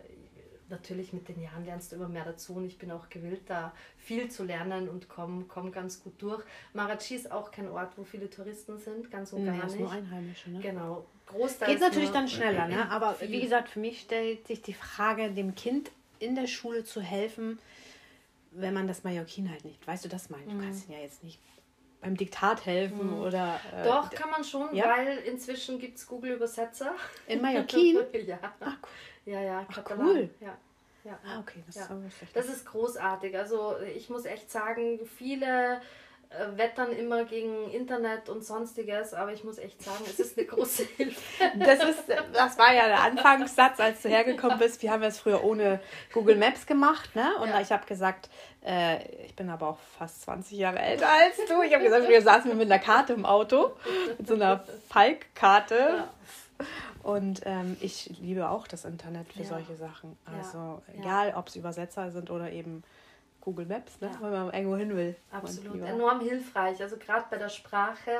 [0.70, 3.74] natürlich mit den Jahren lernst du immer mehr dazu und ich bin auch gewillt, da
[3.98, 6.44] viel zu lernen und komme komm ganz gut durch.
[6.74, 9.80] Marachi ist auch kein Ort, wo viele Touristen sind, ganz und nee, gar nicht.
[9.80, 10.60] nur Einheimische, ne?
[10.60, 11.06] Genau.
[11.28, 12.90] Großteils Geht natürlich dann schneller, ne?
[12.90, 13.32] aber viel.
[13.32, 17.60] wie gesagt, für mich stellt sich die Frage, dem Kind in der Schule zu helfen,
[18.52, 20.62] wenn man das Mallorquin halt nicht, weißt du, das meine ich, du mhm.
[20.64, 21.40] kannst ihn ja jetzt nicht
[22.02, 23.22] beim Diktat helfen mhm.
[23.22, 23.60] oder.
[23.76, 24.86] Äh, Doch, kann man schon, ja?
[24.90, 26.94] weil inzwischen gibt es Google-Übersetzer.
[27.28, 28.00] In Mallorquin?
[28.26, 28.40] ja.
[28.60, 29.34] Ach, cool.
[29.34, 30.30] Ja, ja, Ach, cool.
[30.40, 30.58] Ja.
[31.06, 31.18] Ja.
[31.26, 31.84] Ah, okay, das, ja.
[31.84, 33.38] ist das ist großartig.
[33.38, 35.80] Also ich muss echt sagen, viele
[36.30, 40.46] äh, wettern immer gegen Internet und sonstiges, aber ich muss echt sagen, es ist eine
[40.48, 41.22] große Hilfe.
[41.56, 44.84] Das, ist, das war ja der Anfangssatz, als du hergekommen bist.
[44.84, 45.80] Wir haben es früher ohne
[46.14, 47.36] Google Maps gemacht, ne?
[47.42, 47.62] Und ja.
[47.62, 48.30] ich habe gesagt,
[48.66, 51.62] äh, ich bin aber auch fast 20 Jahre älter als du.
[51.62, 53.72] Ich habe gesagt, früher saßen wir mit einer Karte im Auto,
[54.18, 55.76] mit so einer Falk-Karte.
[55.76, 56.10] Ja.
[57.04, 59.50] Und ähm, ich liebe auch das Internet für ja.
[59.50, 60.18] solche Sachen.
[60.26, 62.84] Also egal, ob es Übersetzer sind oder eben
[63.40, 64.12] Google Maps, ne?
[64.14, 64.22] Ja.
[64.22, 65.16] wenn man irgendwo hin will.
[65.32, 66.82] Absolut, enorm hilfreich.
[66.82, 68.12] Also gerade bei der Sprache.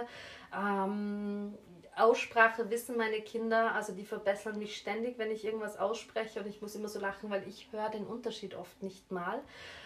[0.58, 1.54] Ähm,
[2.00, 6.62] Aussprache wissen meine Kinder, also die verbessern mich ständig, wenn ich irgendwas ausspreche und ich
[6.62, 9.42] muss immer so lachen, weil ich höre den Unterschied oft nicht mal.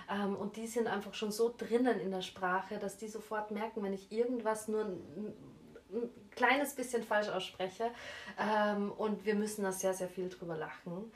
[0.10, 3.84] Ähm, und die sind einfach schon so drinnen in der Sprache, dass die sofort merken,
[3.84, 5.34] wenn ich irgendwas nur ein,
[5.92, 7.92] ein kleines bisschen falsch ausspreche.
[8.40, 11.12] Ähm, und wir müssen da sehr, sehr viel drüber lachen.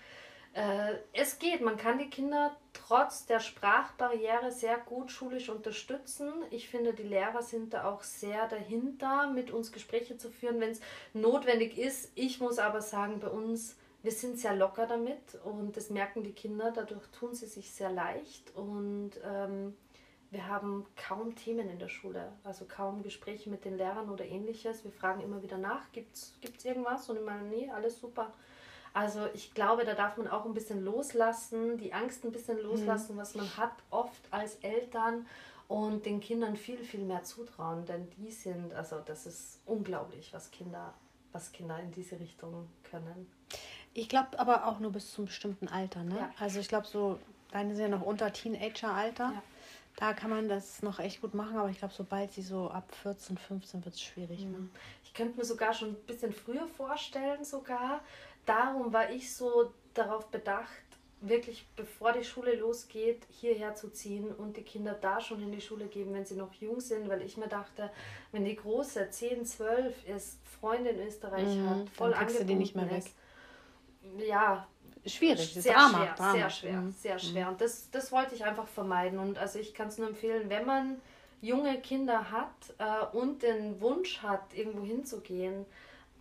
[0.57, 6.31] Äh, es geht, man kann die Kinder trotz der Sprachbarriere sehr gut schulisch unterstützen.
[6.49, 10.71] Ich finde, die Lehrer sind da auch sehr dahinter, mit uns Gespräche zu führen, wenn
[10.71, 10.81] es
[11.13, 12.11] notwendig ist.
[12.15, 13.75] Ich muss aber sagen, bei uns,
[14.07, 17.91] wir sind sehr locker damit und das merken die Kinder, dadurch tun sie sich sehr
[17.91, 19.75] leicht und ähm,
[20.31, 24.85] wir haben kaum Themen in der Schule, also kaum Gespräche mit den Lehrern oder ähnliches.
[24.85, 27.09] Wir fragen immer wieder nach, gibt es irgendwas?
[27.09, 28.31] Und meine, nee, alles super.
[28.93, 33.15] Also ich glaube, da darf man auch ein bisschen loslassen, die Angst ein bisschen loslassen,
[33.15, 33.19] mhm.
[33.19, 35.25] was man hat, oft als Eltern
[35.67, 40.49] und den Kindern viel, viel mehr zutrauen, denn die sind, also das ist unglaublich, was
[40.49, 40.93] Kinder,
[41.33, 43.29] was Kinder in diese Richtung können.
[43.97, 46.17] Ich glaube aber auch nur bis zum bestimmten Alter, ne?
[46.17, 46.31] Ja.
[46.39, 47.17] Also ich glaube so,
[47.51, 49.31] deine sind ja noch unter Teenager-Alter.
[49.33, 49.43] Ja.
[49.95, 52.93] Da kann man das noch echt gut machen, aber ich glaube, sobald sie so ab
[53.01, 54.41] 14, 15 wird es schwierig.
[54.41, 54.45] Ne?
[54.45, 54.51] Mhm.
[54.65, 54.69] Ne?
[55.03, 58.01] Ich könnte mir sogar schon ein bisschen früher vorstellen, sogar,
[58.45, 60.69] darum war ich so darauf bedacht,
[61.21, 65.61] wirklich bevor die Schule losgeht, hierher zu ziehen und die Kinder da schon in die
[65.61, 67.89] Schule geben, wenn sie noch jung sind, weil ich mir dachte,
[68.31, 72.75] wenn die Große 10, 12 ist, Freunde in Österreich mhm, hat, voll angebunden die nicht
[72.75, 72.99] mehr weg.
[72.99, 73.15] Ist,
[74.17, 74.67] ja,
[75.05, 76.31] schwierig, sehr schwer, Drama.
[76.31, 76.91] sehr schwer, mhm.
[76.91, 77.45] sehr schwer.
[77.45, 77.51] Mhm.
[77.53, 79.19] Und das, das wollte ich einfach vermeiden.
[79.19, 81.01] Und also ich kann es nur empfehlen, wenn man
[81.41, 85.65] junge Kinder hat äh, und den Wunsch hat, irgendwo hinzugehen,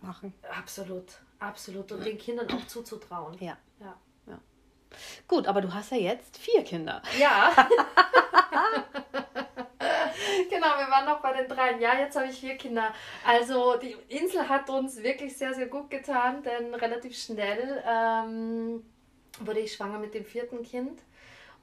[0.01, 0.33] machen.
[0.57, 1.19] Absolut.
[1.39, 1.91] Absolut.
[1.91, 3.35] Und den Kindern auch zuzutrauen.
[3.39, 3.57] Ja.
[3.79, 3.95] ja.
[4.27, 4.39] ja.
[5.27, 7.01] Gut, aber du hast ja jetzt vier Kinder.
[7.19, 7.51] Ja.
[10.57, 11.79] genau, wir waren noch bei den dreien.
[11.79, 12.93] Ja, jetzt habe ich vier Kinder.
[13.25, 18.83] Also die Insel hat uns wirklich sehr, sehr gut getan, denn relativ schnell ähm,
[19.39, 21.01] wurde ich schwanger mit dem vierten Kind.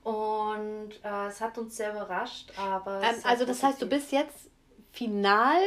[0.02, 3.02] Und äh, es hat uns sehr überrascht, aber.
[3.02, 4.50] Ähm, also das heißt, du bist jetzt
[4.92, 5.60] final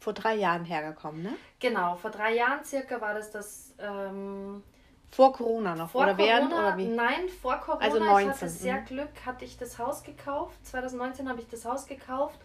[0.00, 1.34] vor drei Jahren hergekommen, ne?
[1.60, 3.74] Genau, vor drei Jahren circa war das das.
[3.78, 4.62] Ähm,
[5.10, 6.86] vor Corona noch vor oder Corona, während oder wie?
[6.86, 7.84] Nein, vor Corona.
[7.84, 8.28] Also 19.
[8.28, 8.84] Ich hatte sehr mhm.
[8.86, 10.54] Glück, hatte ich das Haus gekauft.
[10.66, 12.38] 2019 habe ich das Haus gekauft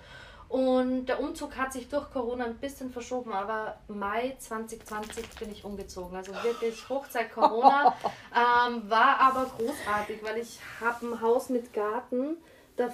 [0.48, 5.66] und der Umzug hat sich durch Corona ein bisschen verschoben, aber Mai 2020 bin ich
[5.66, 6.16] umgezogen.
[6.16, 7.96] Also wirklich Hochzeit Corona.
[8.36, 12.38] ähm, war aber großartig, weil ich habe ein Haus mit Garten
[12.82, 12.90] da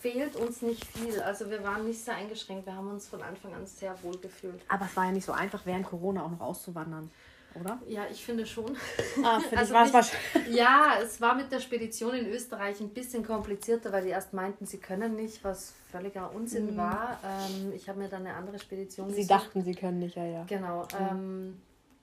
[0.00, 1.20] fehlt uns nicht viel.
[1.22, 2.66] Also wir waren nicht sehr eingeschränkt.
[2.66, 4.60] Wir haben uns von Anfang an sehr wohl gefühlt.
[4.68, 7.10] Aber es war ja nicht so einfach, während Corona auch noch auszuwandern,
[7.60, 7.78] oder?
[7.88, 8.76] Ja, ich finde schon.
[9.22, 10.12] Ah, finde Also ich, war es.
[10.50, 14.66] Ja, es war mit der Spedition in Österreich ein bisschen komplizierter, weil die erst meinten,
[14.66, 17.18] sie können nicht, was völliger Unsinn war.
[17.24, 19.12] Ähm, ich habe mir dann eine andere Spedition Mhm.
[19.14, 19.30] Sie gesucht.
[19.30, 20.44] dachten, sie können nicht, ja, ja.
[20.48, 20.86] Genau.
[20.98, 21.60] Ähm,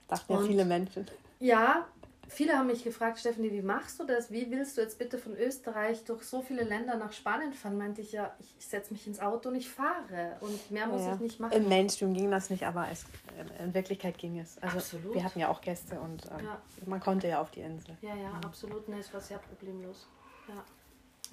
[0.08, 1.06] Dachten ja viele Menschen.
[1.40, 1.86] ja,
[2.32, 4.32] viele haben mich gefragt, Stephanie, wie machst du das?
[4.32, 7.78] Wie willst du jetzt bitte von Österreich durch so viele Länder nach Spanien fahren?
[7.78, 10.38] Meinte ich ja, ich, ich setze mich ins Auto und ich fahre.
[10.42, 11.54] Und mehr muss Ja, ich nicht machen.
[11.54, 13.06] Im Mainstream ging das nicht, aber es,
[13.60, 14.58] in Wirklichkeit ging es.
[14.62, 15.14] Also Absolut.
[15.14, 16.62] wir hatten ja auch Gäste und ähm, Ja.
[16.86, 17.98] man konnte ja auf die Insel.
[18.02, 18.88] ja, ja, absolut.
[18.90, 20.08] Ne, es war sehr problemlos.
[20.48, 20.64] Ja.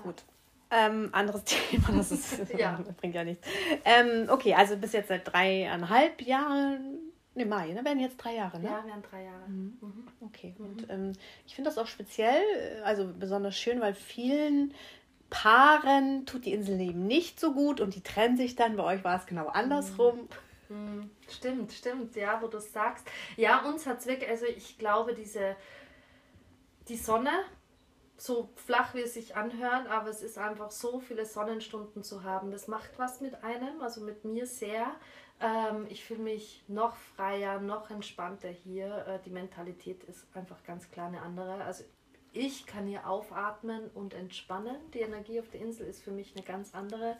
[0.03, 0.25] Gut.
[0.71, 2.79] Ähm, anderes Thema, das ist, Ja.
[3.01, 3.47] bringt ja nichts.
[3.85, 6.99] Ähm, okay, also bis jetzt seit dreieinhalb Jahren,
[7.39, 8.67] ne Mai, ne, werden jetzt drei Jahre, ne?
[8.67, 9.49] Ja, wir haben drei Jahre.
[9.49, 10.09] Mhm.
[10.21, 11.13] Okay, und ähm,
[11.47, 14.75] ich finde das auch speziell, äh, also besonders schön, weil vielen
[15.31, 18.77] Paaren tut die Insel eben nicht so gut und die trennen sich dann.
[18.77, 20.29] Bei euch war es genau andersrum.
[20.69, 21.11] Mhm.
[21.29, 23.07] Stimmt, stimmt, ja, wo du es sagst.
[23.37, 25.57] Ja, uns hat es wirklich, also ich glaube, diese,
[26.89, 27.31] die Sonne,
[28.17, 32.51] so flach wie es sich anhört, aber es ist einfach so viele Sonnenstunden zu haben.
[32.51, 34.93] Das macht was mit einem, also mit mir sehr.
[35.41, 39.07] Ähm, ich fühle mich noch freier, noch entspannter hier.
[39.07, 41.65] Äh, die Mentalität ist einfach ganz klar eine andere.
[41.65, 41.85] Also
[42.33, 44.77] ich kann hier aufatmen und entspannen.
[44.95, 47.17] Die Energie auf der Insel ist für mich eine ganz andere.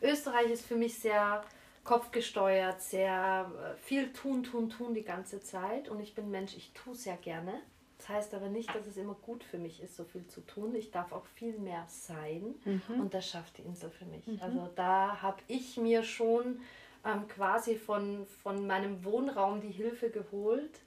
[0.00, 1.44] Österreich ist für mich sehr
[1.84, 5.88] kopfgesteuert, sehr äh, viel tun, tun, tun die ganze Zeit.
[5.88, 7.60] Und ich bin Mensch, ich tue sehr gerne.
[7.98, 10.74] Das heißt aber nicht, dass es immer gut für mich ist, so viel zu tun.
[10.74, 12.54] Ich darf auch viel mehr sein.
[13.00, 14.24] Und das schafft die Insel für mich.
[14.42, 16.60] Also da habe ich mir schon
[17.04, 20.80] ähm, quasi von, von meinem Wohnraum die Hilfe geholt,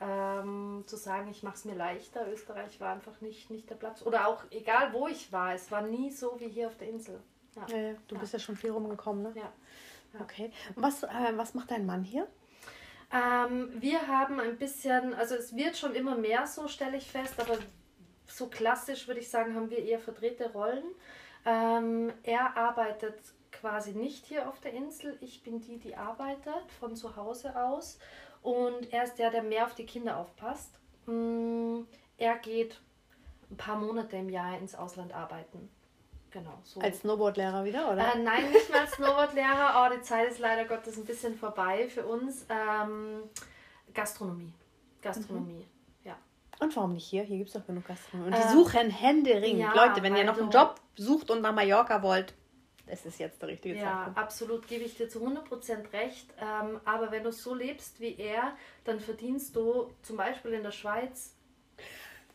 [0.00, 2.30] ähm, zu sagen, ich mache es mir leichter.
[2.30, 4.02] Österreich war einfach nicht, nicht der Platz.
[4.02, 7.20] Oder auch egal, wo ich war, es war nie so wie hier auf der Insel.
[7.56, 7.66] Ja.
[7.68, 9.32] Ja, ja, du bist ja schon viel rumgekommen, ne?
[9.36, 9.52] Ja.
[10.20, 10.50] Okay.
[10.74, 12.26] Und was, äh, was macht dein Mann hier?
[13.12, 17.38] Ähm, wir haben ein bisschen, also es wird schon immer mehr so, stelle ich fest,
[17.38, 17.58] aber
[18.26, 20.84] so klassisch würde ich sagen, haben wir eher verdrehte Rollen.
[21.44, 23.18] Ähm, er arbeitet
[23.64, 25.16] quasi nicht hier auf der Insel.
[25.22, 27.98] Ich bin die, die arbeitet von zu Hause aus.
[28.42, 30.78] Und er ist der, der mehr auf die Kinder aufpasst.
[31.06, 31.84] Mm,
[32.18, 32.78] Er geht
[33.50, 35.70] ein paar Monate im Jahr ins Ausland arbeiten.
[36.30, 36.78] Genau, so.
[36.80, 38.14] Als Snowboardlehrer wieder, oder?
[38.14, 39.86] Äh, nein, nicht mal als Snowboardlehrer.
[39.90, 42.44] Oh, die Zeit ist leider Gottes ein bisschen vorbei für uns.
[42.50, 43.22] Ähm,
[43.94, 44.52] Gastronomie.
[45.00, 45.64] Gastronomie,
[46.04, 46.16] ja.
[46.60, 47.22] Und warum nicht hier?
[47.22, 48.28] Hier gibt es doch genug Gastronomie.
[48.30, 49.60] Und die Ähm, suchen händeringend.
[49.60, 52.34] ja, Leute, wenn ihr noch einen du- Job sucht und nach Mallorca wollt,
[52.86, 54.18] es ist jetzt der richtige Ja, Zeitpunkt.
[54.18, 56.32] absolut, gebe ich dir zu 100% recht.
[56.38, 60.72] Ähm, aber wenn du so lebst wie er, dann verdienst du zum Beispiel in der
[60.72, 61.36] Schweiz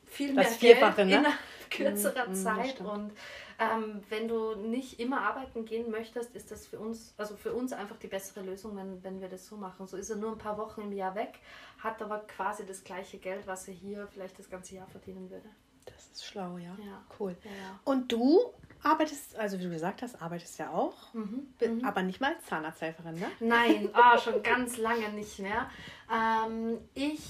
[0.05, 1.15] viel Das mehr Vierfache, Geld ne?
[1.17, 1.33] in einer
[1.69, 2.81] kürzeren Mm, mm, das Zeit.
[2.81, 3.13] Und
[3.59, 7.73] ähm, wenn du nicht immer arbeiten gehen möchtest, ist das für uns, also für uns
[7.73, 9.88] einfach die bessere Lösung, wenn, wenn wir das so machen.
[9.88, 11.39] So ist er nur ein paar Wochen im Jahr weg,
[11.79, 15.49] hat aber quasi das gleiche Geld, was er hier vielleicht das ganze Jahr verdienen würde.
[15.85, 16.75] Das ist schlau, ja.
[16.85, 17.03] Ja.
[17.19, 17.35] Cool.
[17.43, 17.79] Ja, ja.
[17.83, 21.53] Und du arbeitest, also wie du gesagt hast, arbeitest ja auch, Mhm.
[21.59, 23.27] bi- aber nicht mal als Zahnarzthelferin, ne?
[23.39, 25.69] Nein, ah, schon ganz lange nicht mehr.
[26.11, 27.21] Ähm, ich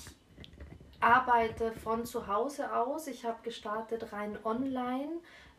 [0.99, 3.07] arbeite von zu Hause aus.
[3.07, 5.09] Ich habe gestartet rein online.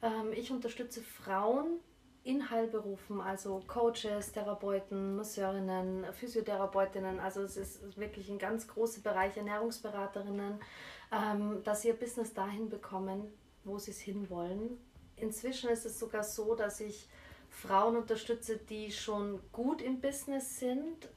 [0.03, 1.81] Ähm, ich unterstütze Frauen
[2.22, 7.18] in Heilberufen, also Coaches, Therapeuten, Masseurinnen, Physiotherapeutinnen.
[7.18, 10.61] Also es ist wirklich ein ganz großer Bereich, Ernährungsberaterinnen,
[11.12, 13.33] ähm, dass sie ihr Business dahin bekommen,
[13.64, 14.79] wo sie es hinwollen.
[15.21, 17.09] Inzwischen ist es sogar so, dass ich
[17.51, 21.09] Frauen unterstütze, die schon gut im Business sind,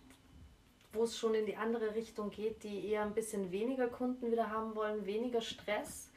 [0.91, 4.49] wo es schon in die andere Richtung geht, die eher ein bisschen weniger Kunden wieder
[4.49, 6.11] haben wollen, weniger Stress,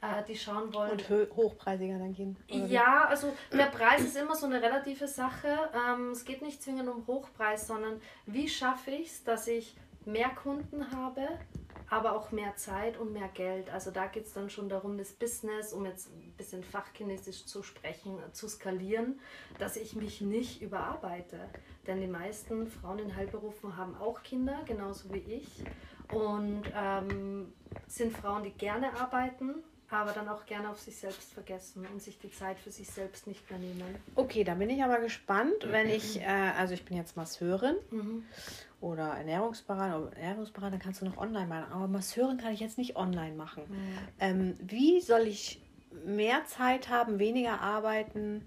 [0.00, 0.92] äh, die schauen wollen.
[0.92, 2.36] Und hochpreisiger dann gehen.
[2.48, 5.70] Ja, also der Preis ist immer so eine relative Sache.
[5.74, 10.30] Ähm, es geht nicht zwingend um Hochpreis, sondern wie schaffe ich es, dass ich mehr
[10.30, 11.28] Kunden habe,
[11.92, 13.68] aber auch mehr Zeit und mehr Geld.
[13.68, 17.62] Also da geht es dann schon darum, das Business, um jetzt ein bisschen fachchinesisch zu
[17.62, 19.20] sprechen, zu skalieren,
[19.58, 21.38] dass ich mich nicht überarbeite.
[21.86, 25.64] Denn die meisten Frauen in Heilberufen haben auch Kinder, genauso wie ich.
[26.10, 27.52] Und ähm,
[27.88, 29.56] sind Frauen, die gerne arbeiten,
[30.00, 33.26] aber dann auch gerne auf sich selbst vergessen und sich die Zeit für sich selbst
[33.26, 33.96] nicht mehr nehmen.
[34.14, 36.24] Okay, da bin ich aber gespannt, wenn ich, äh,
[36.58, 38.24] also ich bin jetzt Masseurin Mhm.
[38.80, 43.34] oder Ernährungsberater, Ernährungsberater kannst du noch online machen, aber Masseurin kann ich jetzt nicht online
[43.36, 43.62] machen.
[44.20, 45.60] Ähm, wie soll ich
[46.04, 48.44] mehr Zeit haben, weniger arbeiten,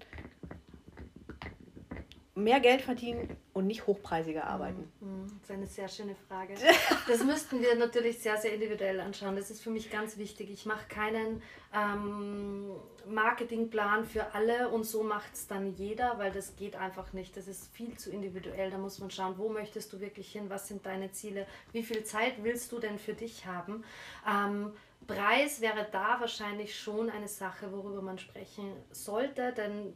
[2.34, 4.92] mehr Geld verdienen und nicht hochpreisige arbeiten?
[5.00, 5.26] Mhm.
[5.40, 6.54] Das ist eine sehr schöne Frage.
[7.08, 9.36] Das müssten wir natürlich sehr, sehr individuell anschauen.
[9.36, 10.50] Das ist für mich ganz wichtig.
[10.50, 11.40] Ich mache keinen
[11.72, 12.70] ähm,
[13.08, 17.36] Marketingplan für alle und so macht es dann jeder, weil das geht einfach nicht.
[17.36, 18.70] Das ist viel zu individuell.
[18.70, 22.04] Da muss man schauen, wo möchtest du wirklich hin, was sind deine Ziele, wie viel
[22.04, 23.84] Zeit willst du denn für dich haben.
[24.28, 24.72] Ähm,
[25.06, 29.94] Preis wäre da wahrscheinlich schon eine Sache, worüber man sprechen sollte, denn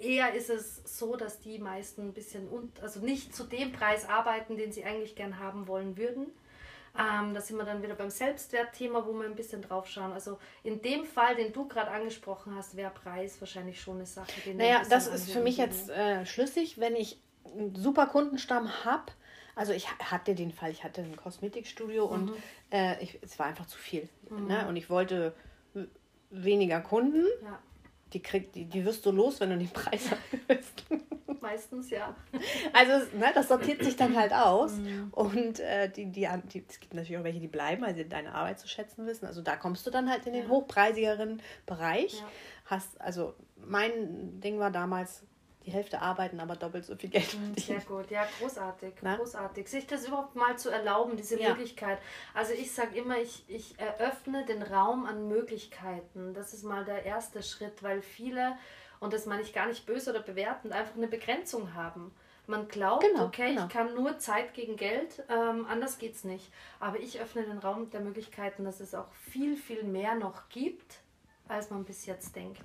[0.00, 4.08] eher ist es so, dass die meisten ein bisschen, und, also nicht zu dem Preis
[4.08, 6.26] arbeiten, den sie eigentlich gern haben wollen würden.
[6.98, 10.12] Ähm, da sind wir dann wieder beim Selbstwertthema, wo wir ein bisschen drauf schauen.
[10.12, 14.32] Also in dem Fall, den du gerade angesprochen hast, wäre Preis wahrscheinlich schon eine Sache.
[14.44, 19.12] Den naja, das ist für mich jetzt äh, schlüssig, wenn ich einen super Kundenstamm habe.
[19.54, 22.12] Also ich hatte den Fall, ich hatte ein Kosmetikstudio mhm.
[22.12, 22.32] und
[22.72, 24.08] äh, ich, es war einfach zu viel.
[24.28, 24.46] Mhm.
[24.46, 24.66] Ne?
[24.66, 25.32] Und ich wollte
[26.30, 27.24] weniger Kunden.
[27.44, 27.60] Ja
[28.12, 30.84] die, krieg, die, die wirst du los, wenn du den Preis erhöhst.
[31.40, 32.14] Meistens ja.
[32.72, 34.72] Also ne, das sortiert sich dann halt aus.
[34.74, 35.08] Mhm.
[35.12, 38.34] Und äh, die, die, die, es gibt natürlich auch welche, die bleiben, weil sie deine
[38.34, 39.26] Arbeit zu schätzen wissen.
[39.26, 40.48] Also da kommst du dann halt in den ja.
[40.50, 42.18] hochpreisigeren Bereich.
[42.18, 42.28] Ja.
[42.66, 45.24] Hast, also mein Ding war damals,
[45.70, 47.80] die Hälfte arbeiten, aber doppelt so viel Geld mhm, verdienen.
[47.80, 49.16] Sehr gut, ja, großartig, Na?
[49.16, 49.68] großartig.
[49.68, 51.50] Sich das überhaupt mal zu erlauben, diese ja.
[51.50, 51.98] Möglichkeit.
[52.34, 56.34] Also ich sage immer, ich, ich eröffne den Raum an Möglichkeiten.
[56.34, 58.56] Das ist mal der erste Schritt, weil viele,
[58.98, 62.12] und das meine ich gar nicht böse oder bewertend, einfach eine Begrenzung haben.
[62.46, 63.66] Man glaubt, genau, okay, genau.
[63.66, 66.52] ich kann nur Zeit gegen Geld, ähm, anders geht es nicht.
[66.80, 70.96] Aber ich öffne den Raum der Möglichkeiten, dass es auch viel, viel mehr noch gibt,
[71.46, 72.60] als man bis jetzt denkt.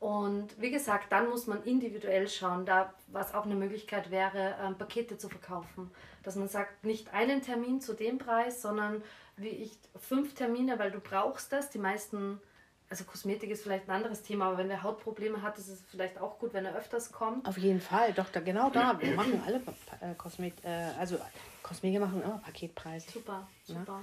[0.00, 4.76] Und wie gesagt, dann muss man individuell schauen, da was auch eine Möglichkeit wäre, ähm,
[4.76, 5.90] Pakete zu verkaufen.
[6.22, 9.02] Dass man sagt, nicht einen Termin zu dem Preis, sondern
[9.36, 11.70] wie ich fünf Termine, weil du brauchst das.
[11.70, 12.40] Die meisten,
[12.88, 16.20] also Kosmetik ist vielleicht ein anderes Thema, aber wenn wer Hautprobleme hat, ist es vielleicht
[16.20, 17.48] auch gut, wenn er öfters kommt.
[17.48, 19.00] Auf jeden Fall, doch, da, genau da.
[19.00, 19.56] Wir machen alle
[20.00, 21.18] äh, Kosmetik, äh, also
[21.62, 23.10] Kosmetik machen immer Paketpreise.
[23.10, 24.00] Super, super.
[24.00, 24.02] Ja?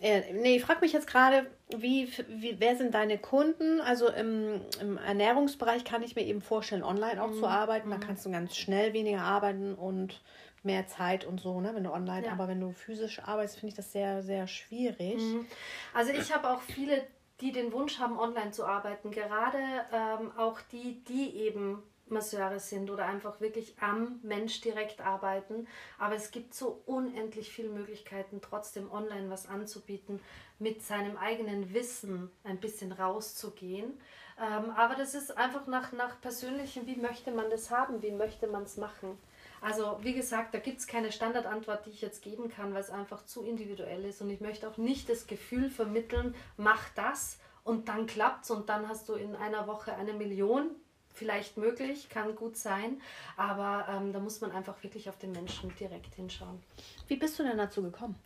[0.00, 3.80] Äh, nee, ich frage mich jetzt gerade, wie, wie, wer sind deine Kunden?
[3.80, 7.38] Also im, im Ernährungsbereich kann ich mir eben vorstellen, online auch mhm.
[7.38, 7.90] zu arbeiten.
[7.90, 8.00] Da mhm.
[8.00, 10.20] kannst du ganz schnell weniger arbeiten und
[10.62, 12.32] mehr Zeit und so, ne, wenn du online, ja.
[12.32, 15.16] aber wenn du physisch arbeitest, finde ich das sehr, sehr schwierig.
[15.16, 15.46] Mhm.
[15.94, 17.02] Also ich habe auch viele,
[17.40, 19.10] die den Wunsch haben, online zu arbeiten.
[19.10, 19.58] Gerade
[19.92, 25.66] ähm, auch die, die eben Masseure sind oder einfach wirklich am Mensch direkt arbeiten.
[25.98, 30.20] Aber es gibt so unendlich viele Möglichkeiten, trotzdem online was anzubieten,
[30.58, 33.98] mit seinem eigenen Wissen ein bisschen rauszugehen.
[34.40, 38.46] Ähm, aber das ist einfach nach, nach persönlichem, wie möchte man das haben, wie möchte
[38.46, 39.18] man es machen.
[39.60, 42.90] Also wie gesagt, da gibt es keine Standardantwort, die ich jetzt geben kann, weil es
[42.90, 44.22] einfach zu individuell ist.
[44.22, 48.88] Und ich möchte auch nicht das Gefühl vermitteln, mach das und dann klappt's und dann
[48.88, 50.70] hast du in einer Woche eine Million
[51.12, 53.00] vielleicht möglich, kann gut sein,
[53.36, 56.62] aber ähm, da muss man einfach wirklich auf den Menschen direkt hinschauen.
[57.08, 58.16] Wie bist du denn dazu gekommen?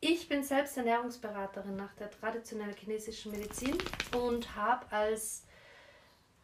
[0.00, 3.76] Ich bin selbst Ernährungsberaterin nach der traditionellen chinesischen Medizin
[4.16, 5.44] und habe als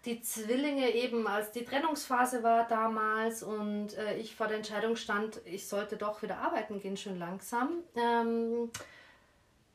[0.05, 5.41] die Zwillinge eben, als die Trennungsphase war damals und äh, ich vor der Entscheidung stand,
[5.45, 8.71] ich sollte doch wieder arbeiten gehen, schön langsam, ähm,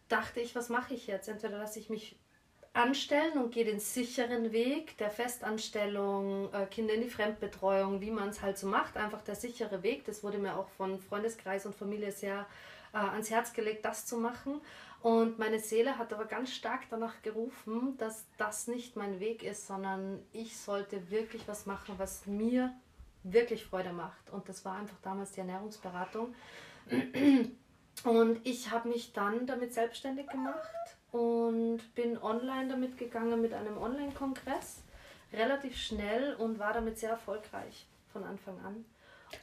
[0.07, 1.27] dachte ich, was mache ich jetzt?
[1.27, 2.15] Entweder lasse ich mich
[2.73, 8.29] anstellen und gehe den sicheren Weg der Festanstellung, äh, Kinder in die Fremdbetreuung, wie man
[8.29, 10.05] es halt so macht, einfach der sichere Weg.
[10.05, 12.45] Das wurde mir auch von Freundeskreis und Familie sehr
[12.93, 14.61] äh, ans Herz gelegt, das zu machen.
[15.01, 19.67] Und meine Seele hat aber ganz stark danach gerufen, dass das nicht mein Weg ist,
[19.67, 22.73] sondern ich sollte wirklich was machen, was mir
[23.23, 24.29] wirklich Freude macht.
[24.29, 26.35] Und das war einfach damals die Ernährungsberatung.
[28.03, 30.69] Und ich habe mich dann damit selbstständig gemacht
[31.11, 34.83] und bin online damit gegangen mit einem Online-Kongress.
[35.33, 38.85] Relativ schnell und war damit sehr erfolgreich von Anfang an.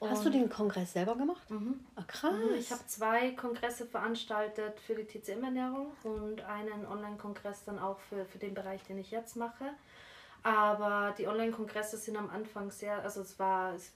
[0.00, 1.50] Und Hast du den Kongress selber gemacht?
[1.50, 1.81] Mhm.
[1.96, 2.35] Ah, krass.
[2.35, 2.54] Mhm.
[2.59, 8.38] Ich habe zwei Kongresse veranstaltet für die TCM-Ernährung und einen Online-Kongress dann auch für, für
[8.38, 9.64] den Bereich, den ich jetzt mache.
[10.42, 13.92] Aber die Online-Kongresse sind am Anfang sehr, also es war es,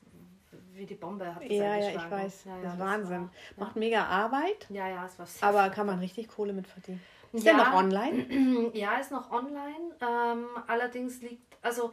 [0.72, 1.34] wie die Bombe.
[1.34, 2.44] Hat ja, ja, ich weiß.
[2.46, 3.20] Ja, ja, das ist Wahnsinn.
[3.56, 4.66] War, Macht mega Arbeit.
[4.70, 7.00] Ja, ja, es war sehr Aber kann man richtig Kohle mit verdienen.
[7.32, 8.70] Ist ja, der noch online?
[8.74, 9.96] Ja, ist noch online.
[10.00, 11.92] Ähm, allerdings liegt, also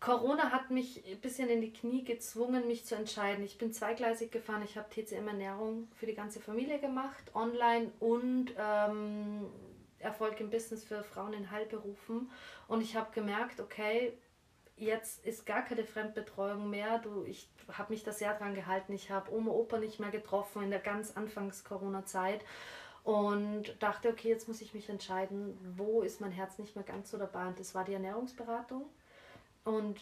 [0.00, 3.44] Corona hat mich ein bisschen in die Knie gezwungen, mich zu entscheiden.
[3.44, 4.62] Ich bin zweigleisig gefahren.
[4.64, 9.46] Ich habe TCM Ernährung für die ganze Familie gemacht, online und ähm,
[9.98, 12.30] Erfolg im Business für Frauen in Heilberufen.
[12.68, 14.12] Und ich habe gemerkt, okay,
[14.76, 17.00] jetzt ist gar keine Fremdbetreuung mehr.
[17.00, 18.92] Du, ich habe mich da sehr dran gehalten.
[18.92, 22.44] Ich habe Oma, Opa nicht mehr getroffen in der ganz Anfangs-Corona-Zeit
[23.04, 27.10] und dachte, okay, jetzt muss ich mich entscheiden, wo ist mein Herz nicht mehr ganz
[27.10, 27.46] so dabei.
[27.46, 28.84] Und das war die Ernährungsberatung.
[29.64, 30.00] Und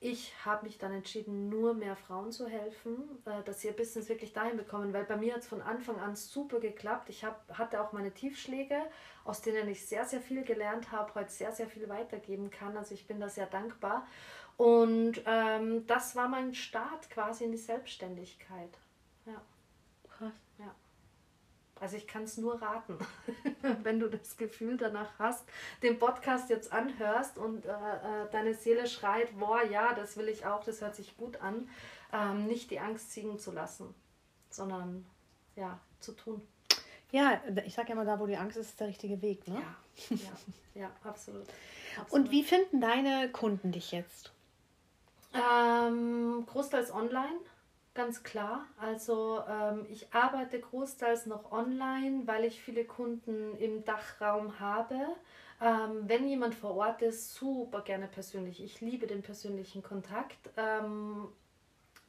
[0.00, 4.08] ich habe mich dann entschieden, nur mehr Frauen zu helfen, äh, dass sie ihr Business
[4.08, 7.10] wirklich dahin bekommen, weil bei mir hat es von Anfang an super geklappt.
[7.10, 8.80] Ich hab, hatte auch meine Tiefschläge,
[9.24, 12.76] aus denen ich sehr, sehr viel gelernt habe, heute sehr, sehr viel weitergeben kann.
[12.76, 14.06] Also ich bin da sehr dankbar.
[14.56, 18.70] Und ähm, das war mein Start quasi in die Selbstständigkeit.
[21.80, 22.98] Also ich kann es nur raten,
[23.82, 25.44] wenn du das Gefühl danach hast,
[25.82, 30.44] den Podcast jetzt anhörst und äh, äh, deine Seele schreit, boah, ja, das will ich
[30.46, 31.68] auch, das hört sich gut an,
[32.12, 33.94] ähm, nicht die Angst siegen zu lassen,
[34.50, 35.06] sondern
[35.56, 36.42] ja, zu tun.
[37.10, 39.46] Ja, ich sage ja immer, da wo die Angst ist, ist der richtige Weg.
[39.48, 39.62] Ne?
[40.10, 41.46] Ja, ja, ja absolut.
[41.96, 42.12] absolut.
[42.12, 44.32] Und wie finden deine Kunden dich jetzt?
[45.32, 47.38] Ähm, großteils online
[47.94, 48.66] ganz klar.
[48.76, 54.96] Also ähm, ich arbeite großteils noch online, weil ich viele Kunden im Dachraum habe.
[55.60, 58.62] Ähm, wenn jemand vor Ort ist, super gerne persönlich.
[58.62, 60.50] Ich liebe den persönlichen Kontakt.
[60.56, 61.28] Ähm,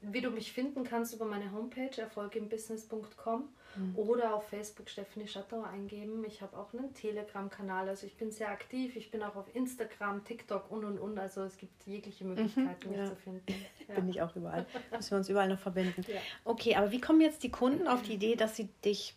[0.02, 3.96] wie du mich finden kannst über meine Homepage erfolgimbusiness.com mhm.
[3.96, 6.24] oder auf Facebook Stephanie Schattauer eingeben.
[6.26, 8.96] Ich habe auch einen Telegram-Kanal, also ich bin sehr aktiv.
[8.96, 11.20] Ich bin auch auf Instagram, TikTok und und und.
[11.20, 13.06] Also es gibt jegliche mhm, Möglichkeiten, mhm, mich ja.
[13.06, 13.46] zu finden.
[13.90, 13.96] Ja.
[13.96, 14.68] bin ich auch überall.
[14.92, 16.06] Müssen wir uns überall noch verbinden.
[16.08, 16.20] Ja.
[16.44, 19.16] Okay, aber wie kommen jetzt die Kunden auf die Idee, dass sie dich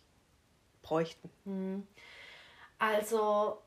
[0.81, 1.29] bräuchten?
[1.45, 1.87] Mhm.
[2.79, 3.61] Also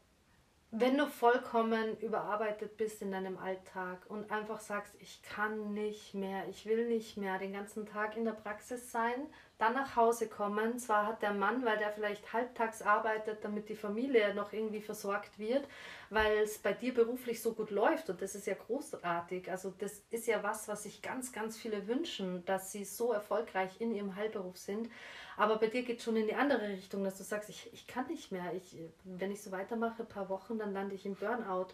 [0.71, 6.49] wenn du vollkommen überarbeitet bist in deinem Alltag und einfach sagst, ich kann nicht mehr,
[6.49, 9.27] ich will nicht mehr den ganzen Tag in der Praxis sein,
[9.59, 10.79] dann nach Hause kommen.
[10.79, 15.39] Zwar hat der Mann, weil der vielleicht halbtags arbeitet, damit die Familie noch irgendwie versorgt
[15.39, 15.67] wird,
[16.11, 19.51] weil es bei dir beruflich so gut läuft und das ist ja großartig.
[19.51, 23.81] Also das ist ja was, was sich ganz, ganz viele wünschen, dass sie so erfolgreich
[23.81, 24.91] in ihrem Heilberuf sind.
[25.39, 27.87] Aber bei dir geht es schon in die andere Richtung, dass du sagst, ich, ich
[27.87, 28.53] kann nicht mehr.
[28.55, 31.69] Ich, wenn ich so weitermache, ein paar Wochen, dann lande ich im Burnout.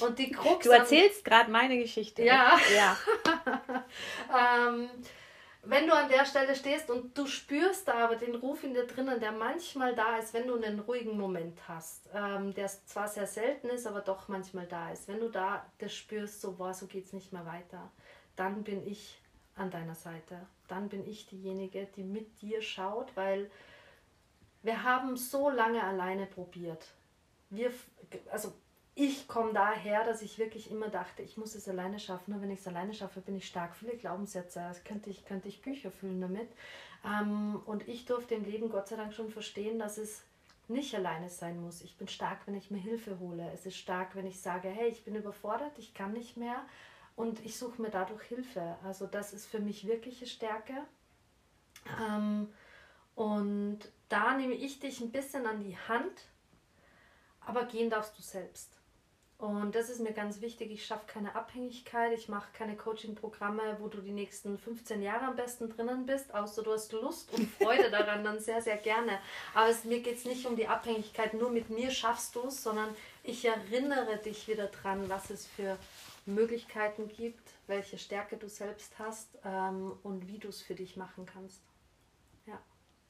[0.00, 2.22] Und die Krux Du erzählst gerade meine Geschichte.
[2.22, 2.58] Ja.
[2.74, 2.96] ja.
[4.68, 4.88] ähm,
[5.66, 8.86] wenn du an der Stelle stehst und du spürst da aber den Ruf in dir
[8.86, 13.26] drinnen, der manchmal da ist, wenn du einen ruhigen Moment hast, ähm, der zwar sehr
[13.26, 16.86] selten ist, aber doch manchmal da ist, wenn du da das spürst, so, boah, so
[16.86, 17.90] geht es nicht mehr weiter,
[18.36, 19.20] dann bin ich
[19.56, 20.46] an deiner Seite.
[20.68, 23.50] Dann bin ich diejenige, die mit dir schaut, weil
[24.62, 26.86] wir haben so lange alleine probiert.
[27.50, 27.72] Wir,
[28.30, 28.52] also
[28.96, 32.32] ich komme daher, dass ich wirklich immer dachte, ich muss es alleine schaffen.
[32.32, 33.74] Nur wenn ich es alleine schaffe, bin ich stark.
[33.74, 36.48] Viele Glaubenssätze, das könnte ich, könnte ich Bücher füllen damit.
[37.04, 40.22] Ähm, und ich durfte im Leben Gott sei Dank schon verstehen, dass es
[40.68, 41.82] nicht alleine sein muss.
[41.82, 43.50] Ich bin stark, wenn ich mir Hilfe hole.
[43.52, 46.64] Es ist stark, wenn ich sage, hey, ich bin überfordert, ich kann nicht mehr
[47.16, 48.76] und ich suche mir dadurch Hilfe.
[48.84, 50.74] Also das ist für mich wirkliche Stärke.
[52.00, 52.48] Ähm,
[53.16, 56.28] und da nehme ich dich ein bisschen an die Hand,
[57.40, 58.78] aber gehen darfst du selbst.
[59.38, 60.70] Und das ist mir ganz wichtig.
[60.70, 62.12] Ich schaffe keine Abhängigkeit.
[62.12, 66.32] Ich mache keine Coaching-Programme, wo du die nächsten 15 Jahre am besten drinnen bist.
[66.32, 69.18] Außer du hast Lust und Freude daran, dann sehr, sehr gerne.
[69.52, 71.34] Aber es, mir geht es nicht um die Abhängigkeit.
[71.34, 75.78] Nur mit mir schaffst du es, sondern ich erinnere dich wieder dran, was es für
[76.26, 81.26] Möglichkeiten gibt, welche Stärke du selbst hast ähm, und wie du es für dich machen
[81.26, 81.60] kannst.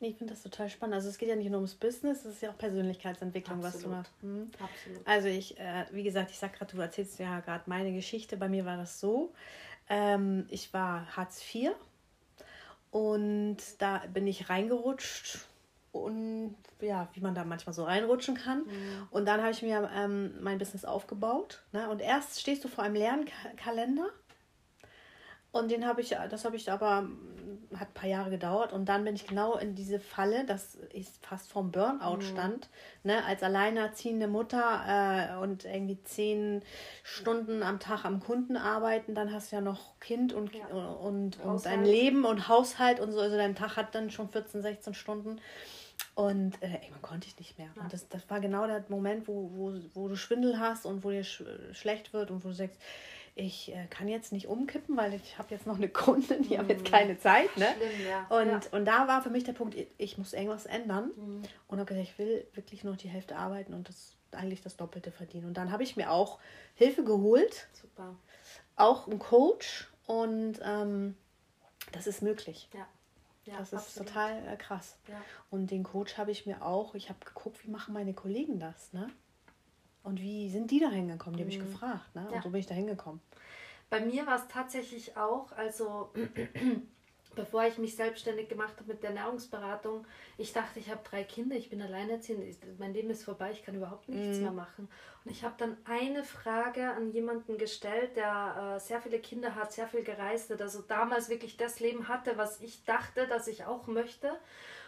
[0.05, 0.97] Nee, ich finde das total spannend.
[0.97, 3.75] Also es geht ja nicht nur ums Business, es ist ja auch Persönlichkeitsentwicklung, Absolut.
[3.75, 4.13] was du machst.
[4.21, 4.51] Hm?
[4.63, 5.09] Absolut.
[5.09, 8.37] Also ich, äh, wie gesagt, ich sag gerade, du erzählst ja gerade meine Geschichte.
[8.37, 9.33] Bei mir war das so.
[9.89, 11.71] Ähm, ich war Hartz IV
[12.91, 15.39] und da bin ich reingerutscht
[15.93, 18.65] und ja, wie man da manchmal so reinrutschen kann.
[18.67, 19.09] Mhm.
[19.11, 21.63] Und dann habe ich mir ähm, mein Business aufgebaut.
[21.73, 21.89] Ne?
[21.89, 24.11] Und erst stehst du vor einem Lernkalender
[25.55, 27.09] und den habe ich, das habe ich aber,
[27.77, 28.73] hat ein paar Jahre gedauert.
[28.73, 32.23] Und dann bin ich genau in diese Falle, dass ich fast vorm Burnout mhm.
[32.23, 32.69] stand.
[33.05, 33.25] Ne?
[33.25, 36.63] Als alleinerziehende Mutter äh, und irgendwie zehn
[37.05, 39.15] Stunden am Tag am Kunden arbeiten.
[39.15, 40.67] Dann hast du ja noch Kind und, ja.
[40.67, 43.21] und, und dein Leben und Haushalt und so.
[43.21, 45.41] Also dein Tag hat dann schon 14, 16 Stunden.
[46.17, 47.69] Und äh, irgendwann konnte ich nicht mehr.
[47.77, 47.83] Ja.
[47.83, 51.11] Und das, das war genau der Moment, wo, wo, wo du Schwindel hast und wo
[51.11, 52.81] dir sch schlecht wird und wo du sagst,
[53.37, 56.59] ich äh, kann jetzt nicht umkippen, weil ich habe jetzt noch eine Kundin, die mm.
[56.59, 57.57] habe jetzt keine Zeit.
[57.57, 57.67] Ne?
[57.77, 58.27] Schlimm, ja.
[58.29, 58.61] Und, ja.
[58.71, 61.11] und da war für mich der Punkt, ich muss irgendwas ändern.
[61.17, 61.43] Mm.
[61.67, 65.11] Und habe gesagt, ich will wirklich noch die Hälfte arbeiten und das eigentlich das Doppelte
[65.11, 65.47] verdienen.
[65.47, 66.39] Und dann habe ich mir auch
[66.75, 67.69] Hilfe geholt.
[67.73, 68.15] Super.
[68.77, 71.17] Auch einen Coach und ähm,
[71.93, 72.69] das ist möglich.
[72.73, 72.87] Ja.
[73.47, 74.09] Ja, das ist absolut.
[74.09, 74.97] total äh, krass.
[75.07, 75.21] Ja.
[75.51, 78.93] Und den Coach habe ich mir auch, ich habe geguckt, wie machen meine Kollegen das,
[78.93, 79.11] ne?
[80.05, 81.37] Und wie sind die da hingekommen?
[81.37, 81.65] Die habe ich mhm.
[81.65, 82.15] gefragt.
[82.15, 82.27] Ne?
[82.29, 82.43] Und ja.
[82.43, 83.21] so bin ich da hingekommen.
[83.91, 86.13] Bei mir war es tatsächlich auch, also
[87.35, 90.07] bevor ich mich selbstständig gemacht habe mit der Ernährungsberatung,
[90.39, 92.45] ich dachte, ich habe drei Kinder, ich bin alleinerziehend,
[92.79, 94.43] mein Leben ist vorbei, ich kann überhaupt nichts mm.
[94.43, 94.89] mehr machen.
[95.25, 99.73] Und ich habe dann eine Frage an jemanden gestellt, der äh, sehr viele Kinder hat,
[99.73, 103.65] sehr viel gereist hat, also damals wirklich das Leben hatte, was ich dachte, dass ich
[103.65, 104.33] auch möchte.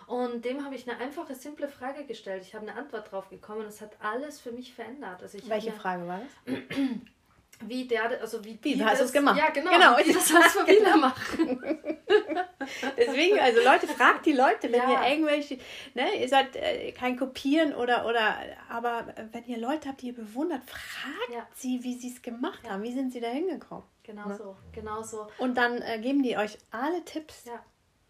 [0.06, 2.44] Und dem habe ich eine einfache, simple Frage gestellt.
[2.44, 3.66] Ich habe eine Antwort drauf bekommen.
[3.66, 5.22] Es hat alles für mich verändert.
[5.22, 6.54] Also Welche Frage war das?
[7.60, 9.38] wie der, also wie, wie hast du es gemacht?
[9.38, 9.70] Ja, genau.
[9.70, 9.96] genau.
[9.98, 10.96] Wie das als genau.
[10.98, 11.60] machen.
[12.96, 15.04] Deswegen, also Leute, fragt die Leute, wenn ja.
[15.04, 15.58] ihr irgendwelche,
[15.94, 18.36] ne, ihr seid äh, kein Kopieren oder, oder,
[18.68, 21.46] aber wenn ihr Leute habt, die ihr bewundert, fragt ja.
[21.54, 22.72] sie, wie sie es gemacht ja.
[22.72, 23.84] haben, wie sind sie da hingekommen.
[24.02, 24.36] Genau ne?
[24.36, 25.26] so, genau so.
[25.38, 27.44] Und dann äh, geben die euch alle Tipps.
[27.44, 27.60] Ja.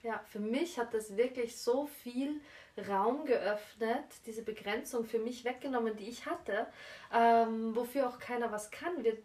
[0.07, 2.41] Ja, für mich hat das wirklich so viel
[2.89, 6.67] Raum geöffnet, diese Begrenzung für mich weggenommen, die ich hatte,
[7.13, 9.03] ähm, wofür auch keiner was kann.
[9.03, 9.17] Wir,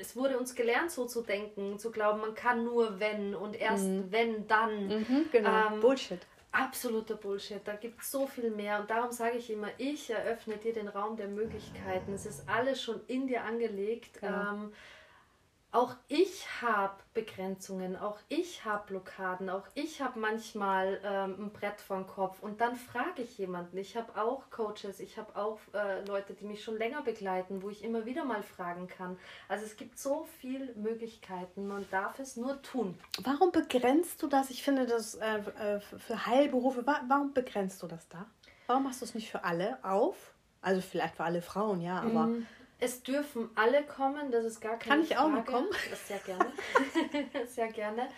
[0.00, 3.88] es wurde uns gelernt, so zu denken, zu glauben, man kann nur wenn und erst
[3.88, 4.12] mhm.
[4.12, 4.88] wenn dann.
[4.88, 6.20] Mhm, genau, ähm, Bullshit.
[6.52, 7.62] Absoluter Bullshit.
[7.64, 8.78] Da gibt es so viel mehr.
[8.80, 12.12] Und darum sage ich immer, ich eröffne dir den Raum der Möglichkeiten.
[12.12, 14.20] Es ist alles schon in dir angelegt.
[14.20, 14.52] Genau.
[14.52, 14.72] Ähm,
[15.72, 21.80] auch ich habe Begrenzungen, auch ich habe Blockaden, auch ich habe manchmal ähm, ein Brett
[21.80, 23.78] vor dem Kopf und dann frage ich jemanden.
[23.78, 27.70] Ich habe auch Coaches, ich habe auch äh, Leute, die mich schon länger begleiten, wo
[27.70, 29.18] ich immer wieder mal fragen kann.
[29.48, 32.98] Also es gibt so viele Möglichkeiten, man darf es nur tun.
[33.22, 34.50] Warum begrenzt du das?
[34.50, 38.26] Ich finde das äh, äh für Heilberufe, warum begrenzt du das da?
[38.66, 40.34] Warum machst du es nicht für alle auf?
[40.60, 42.26] Also vielleicht für alle Frauen, ja, aber...
[42.26, 42.46] Mm
[42.82, 45.22] es dürfen alle kommen, das ist gar keine Kann ich Frage.
[45.22, 45.68] auch noch kommen?
[46.08, 46.52] Sehr gerne.
[47.46, 48.08] Sehr gerne.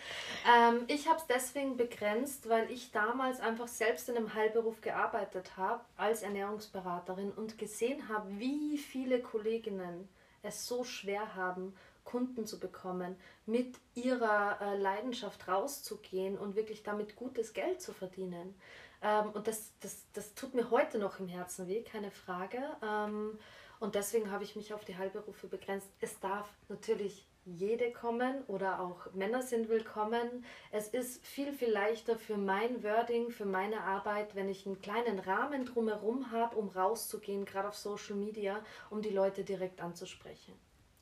[0.51, 5.55] Ähm, ich habe es deswegen begrenzt, weil ich damals einfach selbst in einem Heilberuf gearbeitet
[5.55, 10.09] habe, als Ernährungsberaterin und gesehen habe, wie viele Kolleginnen
[10.41, 17.15] es so schwer haben, Kunden zu bekommen, mit ihrer äh, Leidenschaft rauszugehen und wirklich damit
[17.15, 18.55] gutes Geld zu verdienen.
[19.03, 22.63] Ähm, und das, das, das tut mir heute noch im Herzen weh, keine Frage.
[22.83, 23.37] Ähm,
[23.79, 25.89] und deswegen habe ich mich auf die Heilberufe begrenzt.
[26.01, 30.43] Es darf natürlich jede kommen oder auch Männer sind willkommen.
[30.71, 35.19] Es ist viel, viel leichter für mein Wording, für meine Arbeit, wenn ich einen kleinen
[35.19, 40.55] Rahmen drumherum habe, um rauszugehen, gerade auf Social Media, um die Leute direkt anzusprechen.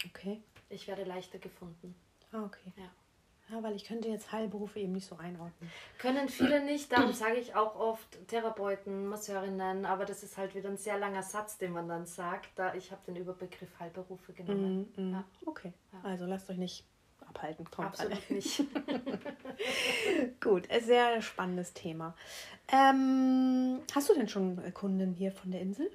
[0.05, 0.43] Okay.
[0.69, 1.95] Ich werde leichter gefunden.
[2.31, 2.73] Ah, okay.
[2.75, 2.91] Ja.
[3.49, 5.69] Ja, weil ich könnte jetzt Heilberufe eben nicht so einordnen.
[5.97, 10.69] Können viele nicht, darum sage ich auch oft Therapeuten, Masseurinnen, aber das ist halt wieder
[10.69, 12.49] ein sehr langer Satz, den man dann sagt.
[12.55, 14.91] Da ich habe den Überbegriff Heilberufe genommen.
[14.95, 15.11] Mm, mm.
[15.11, 15.23] Ja.
[15.45, 15.99] Okay, ja.
[16.03, 16.85] also lasst euch nicht
[17.27, 17.69] abhalten.
[17.69, 18.35] Kommt Absolut alle.
[18.35, 18.63] nicht.
[20.41, 22.15] Gut, sehr spannendes Thema.
[22.71, 25.91] Ähm, hast du denn schon Kunden hier von der Insel?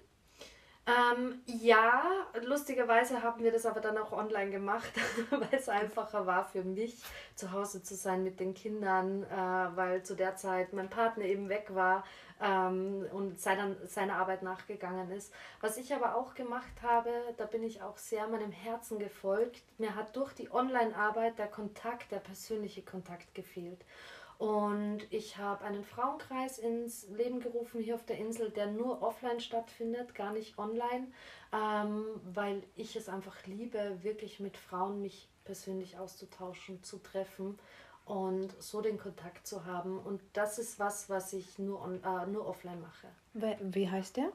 [0.89, 2.03] Ähm, ja,
[2.47, 4.91] lustigerweise haben wir das aber dann auch online gemacht,
[5.31, 6.97] weil es einfacher war für mich,
[7.35, 11.51] zu Hause zu sein mit den Kindern, äh, weil zu der Zeit mein Partner eben
[11.51, 12.05] weg war
[12.41, 15.31] ähm, und seiner, seiner Arbeit nachgegangen ist.
[15.61, 19.63] Was ich aber auch gemacht habe, da bin ich auch sehr meinem Herzen gefolgt.
[19.77, 23.85] Mir hat durch die Online-Arbeit der Kontakt, der persönliche Kontakt gefehlt.
[24.39, 29.41] Und ich habe einen Frauenkreis ins Leben gerufen hier auf der Insel, der nur offline
[29.41, 31.09] stattfindet, gar nicht online,
[31.53, 37.59] ähm, weil ich es einfach liebe, wirklich mit Frauen mich persönlich auszutauschen, zu treffen
[38.05, 39.99] und so den Kontakt zu haben.
[39.99, 43.09] Und das ist was, was ich nur, on, äh, nur offline mache.
[43.61, 44.31] Wie heißt der?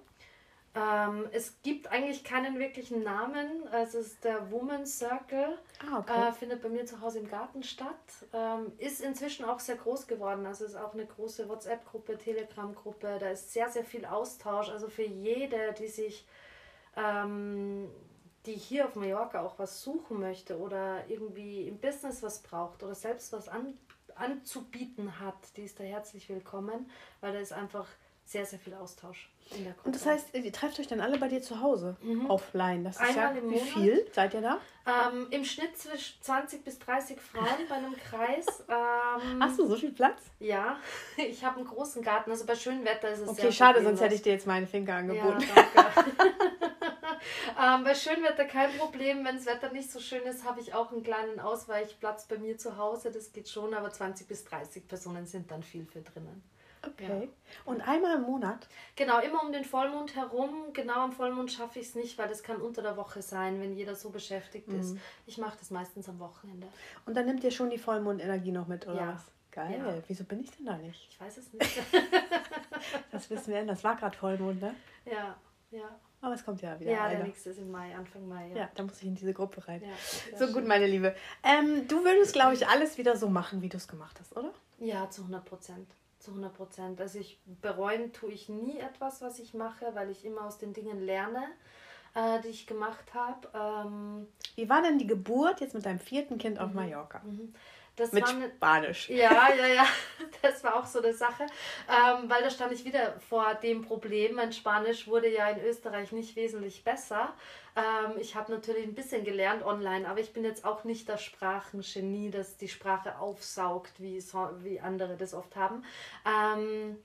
[0.75, 3.67] Ähm, es gibt eigentlich keinen wirklichen Namen.
[3.71, 5.59] Es ist der Women's Circle.
[5.79, 6.29] Ah, okay.
[6.29, 7.95] Äh, findet bei mir zu Hause im Garten statt.
[8.33, 10.47] Ähm, ist inzwischen auch sehr groß geworden.
[10.47, 13.17] Also ist auch eine große WhatsApp-Gruppe, Telegram-Gruppe.
[13.19, 14.69] Da ist sehr, sehr viel Austausch.
[14.69, 16.25] Also für jede, die sich,
[16.97, 17.87] ähm,
[18.47, 22.95] die hier auf Mallorca auch was suchen möchte oder irgendwie im Business was braucht oder
[22.95, 23.77] selbst was an,
[24.15, 26.89] anzubieten hat, die ist da herzlich willkommen,
[27.21, 27.87] weil da ist einfach
[28.25, 29.29] sehr, sehr viel Austausch.
[29.83, 32.29] Und das heißt, ihr trefft euch dann alle bei dir zu Hause mhm.
[32.29, 32.83] offline.
[32.83, 34.59] Das ist Einmal ja wie viel seid ihr da?
[34.85, 38.45] Ähm, Im Schnitt zwischen 20 bis 30 Frauen bei einem Kreis.
[38.73, 40.19] Ähm, Hast du so viel Platz?
[40.39, 40.77] Ja,
[41.17, 42.31] ich habe einen großen Garten.
[42.31, 44.95] Also bei schönem Wetter ist es Okay, schade, sonst hätte ich dir jetzt meine Finger
[44.95, 45.43] angeboten.
[45.55, 46.05] Ja,
[47.75, 49.25] ähm, bei schönem Wetter kein Problem.
[49.25, 52.57] Wenn das Wetter nicht so schön ist, habe ich auch einen kleinen Ausweichplatz bei mir
[52.57, 53.11] zu Hause.
[53.11, 56.43] Das geht schon, aber 20 bis 30 Personen sind dann viel für drinnen.
[56.85, 57.23] Okay.
[57.23, 57.29] Ja.
[57.65, 58.67] Und einmal im Monat?
[58.95, 60.73] Genau, immer um den Vollmond herum.
[60.73, 63.75] Genau am Vollmond schaffe ich es nicht, weil das kann unter der Woche sein, wenn
[63.75, 64.79] jeder so beschäftigt mhm.
[64.79, 64.97] ist.
[65.25, 66.67] Ich mache das meistens am Wochenende.
[67.05, 69.13] Und dann nimmt ihr schon die Vollmondenergie noch mit, oder ja.
[69.13, 69.23] was?
[69.51, 69.77] Geil.
[69.77, 70.03] Ja.
[70.07, 71.07] Wieso bin ich denn da nicht?
[71.09, 71.81] Ich weiß es nicht.
[73.11, 74.75] das wissen wir, das war gerade Vollmond, ne?
[75.05, 75.37] Ja,
[75.71, 75.99] ja.
[76.21, 76.91] Aber es kommt ja wieder.
[76.91, 77.17] Ja, einer.
[77.17, 78.47] der nächste ist im Mai, Anfang Mai.
[78.49, 79.81] Ja, ja da muss ich in diese Gruppe rein.
[79.81, 80.53] Ja, so schön.
[80.53, 81.13] gut, meine Liebe.
[81.43, 84.53] Ähm, du würdest, glaube ich, alles wieder so machen, wie du es gemacht hast, oder?
[84.79, 85.87] Ja, zu 100 Prozent.
[86.23, 87.01] Zu 100 Prozent.
[87.01, 90.71] Also ich bereuen tue ich nie etwas, was ich mache, weil ich immer aus den
[90.71, 91.43] Dingen lerne,
[92.15, 93.49] äh, die ich gemacht habe.
[93.53, 97.19] Ähm, Wie war denn die Geburt jetzt mit deinem vierten Kind auf Mallorca?
[97.25, 97.53] Mhm.
[97.95, 99.09] Das mit war eine, Spanisch.
[99.09, 99.85] Ja, ja, ja.
[100.41, 101.45] Das war auch so eine Sache.
[101.87, 104.35] Ähm, weil da stand ich wieder vor dem Problem.
[104.35, 107.33] Mein Spanisch wurde ja in Österreich nicht wesentlich besser.
[107.75, 111.23] Ähm, ich habe natürlich ein bisschen gelernt online, aber ich bin jetzt auch nicht das
[111.23, 115.85] Sprachengenie, das die Sprache aufsaugt, wie, so, wie andere das oft haben.
[116.25, 116.97] Ähm,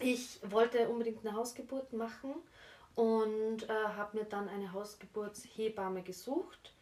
[0.00, 2.34] ich wollte unbedingt eine Hausgeburt machen
[2.94, 6.73] und äh, habe mir dann eine Hausgeburtshebamme gesucht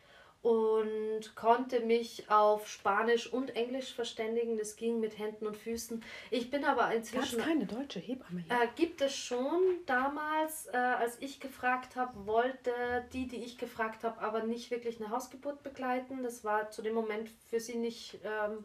[0.43, 4.59] und konnte mich auf Spanisch und Englisch verständigen.
[4.59, 6.03] Das ging mit Händen und Füßen.
[6.31, 7.39] Ich bin aber inzwischen.
[7.39, 8.53] Gab keine deutsche Hebamme hier?
[8.53, 12.73] Äh, gibt es schon damals, äh, als ich gefragt habe, wollte
[13.13, 16.25] die, die ich gefragt habe, aber nicht wirklich eine Hausgeburt begleiten.
[16.25, 18.65] Das war zu dem Moment für sie nicht, ähm,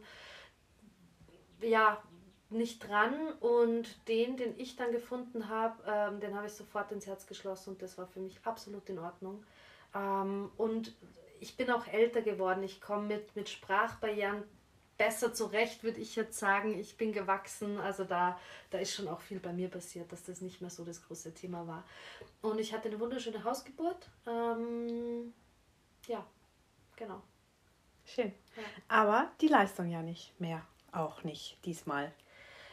[1.60, 2.02] ja,
[2.50, 3.14] nicht dran.
[3.38, 7.74] Und den, den ich dann gefunden habe, ähm, den habe ich sofort ins Herz geschlossen
[7.74, 9.44] und das war für mich absolut in Ordnung.
[9.94, 10.92] Ähm, und
[11.40, 12.62] ich bin auch älter geworden.
[12.62, 14.44] Ich komme mit, mit Sprachbarrieren
[14.98, 16.78] besser zurecht, würde ich jetzt sagen.
[16.78, 17.78] Ich bin gewachsen.
[17.78, 18.38] Also da,
[18.70, 21.32] da ist schon auch viel bei mir passiert, dass das nicht mehr so das große
[21.32, 21.84] Thema war.
[22.42, 24.08] Und ich hatte eine wunderschöne Hausgeburt.
[24.26, 25.32] Ähm,
[26.06, 26.26] ja,
[26.96, 27.22] genau.
[28.04, 28.34] Schön.
[28.56, 28.62] Ja.
[28.88, 30.66] Aber die Leistung ja nicht mehr.
[30.90, 32.12] Auch nicht diesmal.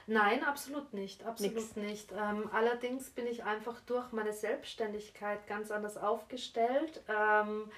[0.08, 1.24] Nein, absolut nicht.
[1.24, 1.76] Absolut Nix.
[1.76, 2.12] nicht.
[2.12, 7.04] Ähm, allerdings bin ich einfach durch meine Selbstständigkeit ganz anders aufgestellt.
[7.08, 7.72] Ähm,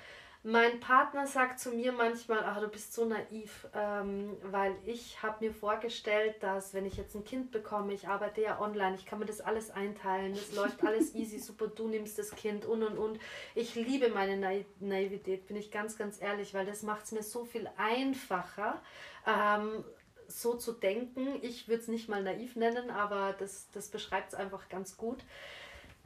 [0.47, 5.43] mein Partner sagt zu mir manchmal, ach, du bist so naiv, ähm, weil ich habe
[5.43, 9.19] mir vorgestellt, dass wenn ich jetzt ein Kind bekomme, ich arbeite ja online, ich kann
[9.19, 12.97] mir das alles einteilen, es läuft alles easy, super, du nimmst das Kind und und
[12.97, 13.19] und.
[13.55, 17.23] Ich liebe meine Na Naivität, bin ich ganz, ganz ehrlich, weil das macht es mir
[17.23, 18.81] so viel einfacher.
[19.25, 19.83] Ähm,
[20.29, 21.39] so zu denken.
[21.41, 25.19] Ich würde es nicht mal naiv nennen, aber das, das beschreibt es einfach ganz gut.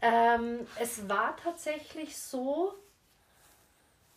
[0.02, 2.76] Ähm, es war tatsächlich so,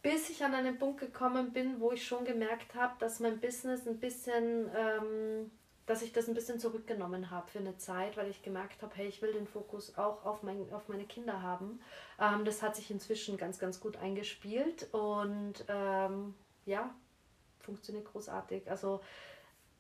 [0.05, 3.89] bis ich an einen Punkt gekommen bin, wo ich schon gemerkt habe, dass mein Business
[3.89, 5.51] ein bisschen, ähm,
[5.87, 9.09] dass ich das ein bisschen zurückgenommen habe für eine Zeit, weil ich gemerkt habe, hey,
[9.09, 11.81] ich will den Fokus auch auf, mein, auf meine Kinder haben.
[12.21, 16.35] Ähm, das hat sich inzwischen ganz, ganz gut eingespielt und ähm,
[16.67, 16.95] ja,
[17.61, 18.71] funktioniert großartig.
[18.71, 19.01] Also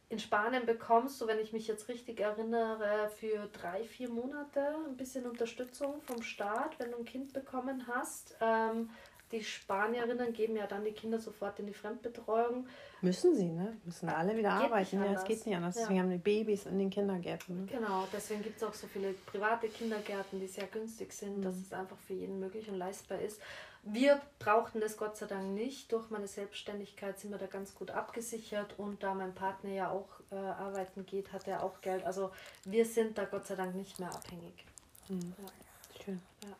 [0.08, 4.96] in Spanien bekommst du, wenn ich mich jetzt richtig erinnere, für drei, vier Monate ein
[4.96, 8.38] bisschen Unterstützung vom Staat, wenn du ein Kind bekommen hast.
[8.40, 8.88] Ähm,
[9.32, 12.66] die Spanierinnen geben ja dann die Kinder sofort in die Fremdbetreuung.
[13.00, 13.76] Müssen sie, ne?
[13.84, 15.02] Müssen alle wieder geht arbeiten.
[15.02, 15.74] Ja, es geht nicht anders.
[15.74, 15.82] Ja.
[15.82, 17.64] Deswegen haben die Babys in den Kindergärten.
[17.64, 17.66] Ne?
[17.66, 21.42] Genau, deswegen gibt es auch so viele private Kindergärten, die sehr günstig sind, mhm.
[21.42, 23.40] dass es einfach für jeden möglich und leistbar ist.
[23.82, 25.92] Wir brauchten das Gott sei Dank nicht.
[25.92, 30.08] Durch meine Selbstständigkeit sind wir da ganz gut abgesichert und da mein Partner ja auch
[30.30, 32.04] äh, arbeiten geht, hat er auch Geld.
[32.04, 32.30] Also
[32.64, 34.64] wir sind da Gott sei Dank nicht mehr abhängig.
[35.08, 35.34] Mhm.
[35.38, 36.02] Ja.
[36.02, 36.22] Schön.
[36.44, 36.56] Ja.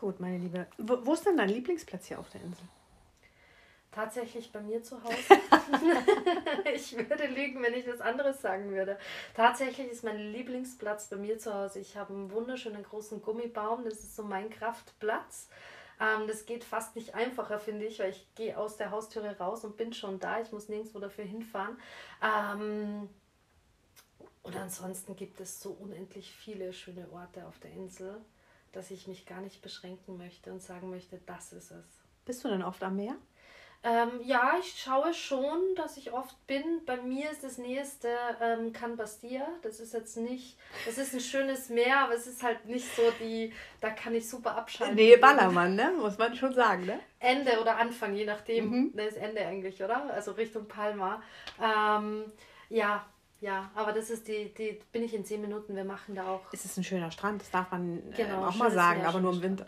[0.00, 0.66] Gut, meine Liebe.
[0.78, 2.64] Wo, wo, ist denn dein Lieblingsplatz hier auf der Insel?
[3.92, 5.14] Tatsächlich bei mir zu Hause.
[6.74, 8.98] ich würde lügen, wenn ich was anderes sagen würde.
[9.34, 11.80] Tatsächlich ist mein Lieblingsplatz bei mir zu Hause.
[11.80, 13.84] Ich habe einen wunderschönen großen Gummibaum.
[13.84, 15.50] Das ist so mein Kraftplatz.
[16.00, 19.66] Ähm, das geht fast nicht einfacher, finde ich, weil ich gehe aus der Haustüre raus
[19.66, 20.40] und bin schon da.
[20.40, 21.76] Ich muss nirgendwo dafür hinfahren.
[22.24, 23.10] Ähm,
[24.42, 28.18] und ansonsten gibt es so unendlich viele schöne Orte auf der Insel,
[28.72, 32.02] dass ich mich gar nicht beschränken möchte und sagen möchte, das ist es.
[32.24, 33.16] Bist du denn oft am Meer?
[33.82, 36.84] Ähm, ja, ich schaue schon, dass ich oft bin.
[36.84, 38.08] Bei mir ist das nächste
[38.42, 39.46] ähm, Can Bastia.
[39.62, 43.02] Das ist jetzt nicht, das ist ein schönes Meer, aber es ist halt nicht so
[43.18, 44.96] die, da kann ich super abschalten.
[44.96, 45.94] Nee, Ballermann, ne?
[45.98, 47.00] Muss man schon sagen, ne?
[47.20, 48.68] Ende oder Anfang, je nachdem.
[48.68, 48.90] Mhm.
[48.94, 50.12] Ne, ist Ende eigentlich, oder?
[50.12, 51.22] Also Richtung Palma.
[51.58, 52.24] Ähm,
[52.68, 53.06] ja,
[53.40, 55.74] ja, aber das ist die, die bin ich in zehn Minuten.
[55.74, 56.42] Wir machen da auch.
[56.52, 59.32] Es ist ein schöner Strand, das darf man äh, genau, auch mal sagen, aber nur
[59.32, 59.66] im Winter.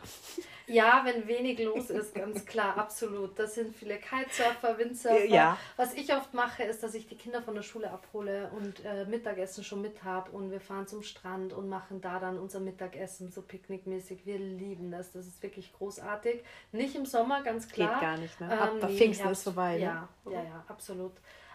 [0.66, 3.38] Ja, wenn wenig los ist, ganz klar, absolut.
[3.38, 5.24] Das sind viele Kitesurfer, Windsurfer.
[5.24, 5.56] Ja.
[5.76, 9.04] Was ich oft mache, ist, dass ich die Kinder von der Schule abhole und äh,
[9.06, 13.30] Mittagessen schon mit habe und wir fahren zum Strand und machen da dann unser Mittagessen
[13.30, 14.26] so picknickmäßig.
[14.26, 16.42] Wir lieben das, das ist wirklich großartig.
[16.72, 17.94] Nicht im Sommer, ganz klar.
[17.94, 18.60] Geht gar nicht, ne?
[18.60, 19.74] Ab ähm, nee, Pfingsten ist vorbei.
[19.74, 19.80] Ne?
[19.80, 21.12] Ja, ja, ja, absolut.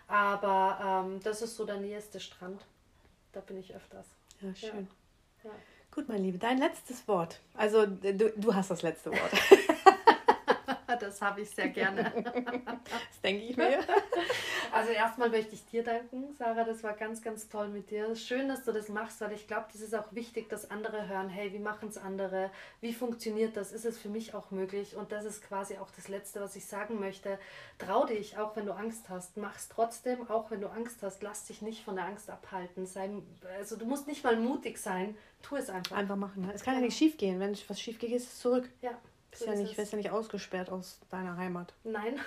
[0.08, 2.66] Aber ähm, das ist so der nächste Strand.
[3.34, 4.06] Da bin ich öfters.
[4.42, 4.88] Ja, schön.
[5.44, 5.50] Ja.
[5.50, 5.56] Ja.
[5.92, 7.40] Gut, mein Liebe, dein letztes Wort.
[7.54, 9.32] Also du, du hast das letzte Wort.
[11.02, 12.12] das habe ich sehr gerne.
[12.66, 13.80] das denke ich mir.
[14.72, 16.64] Also erstmal möchte ich dir danken, Sarah.
[16.64, 18.16] Das war ganz, ganz toll mit dir.
[18.16, 21.30] Schön, dass du das machst, weil ich glaube, das ist auch wichtig, dass andere hören,
[21.30, 22.52] hey, wie machen es andere?
[22.82, 23.72] Wie funktioniert das?
[23.72, 24.96] Ist es für mich auch möglich?
[24.96, 27.40] Und das ist quasi auch das Letzte, was ich sagen möchte.
[27.78, 29.38] Trau dich, auch wenn du Angst hast.
[29.38, 31.24] Mach es trotzdem, auch wenn du Angst hast.
[31.24, 32.86] Lass dich nicht von der Angst abhalten.
[32.86, 33.10] Sei,
[33.58, 35.16] also du musst nicht mal mutig sein.
[35.42, 35.96] Tu es einfach.
[35.96, 36.50] Einfach machen.
[36.54, 37.40] Es kann ja, ja nicht schief gehen.
[37.40, 38.70] Wenn was schief geht, ist es zurück.
[38.82, 38.92] Ja.
[39.38, 41.74] So ist ja nicht, wirst ja nicht ausgesperrt aus deiner Heimat.
[41.84, 42.20] Nein.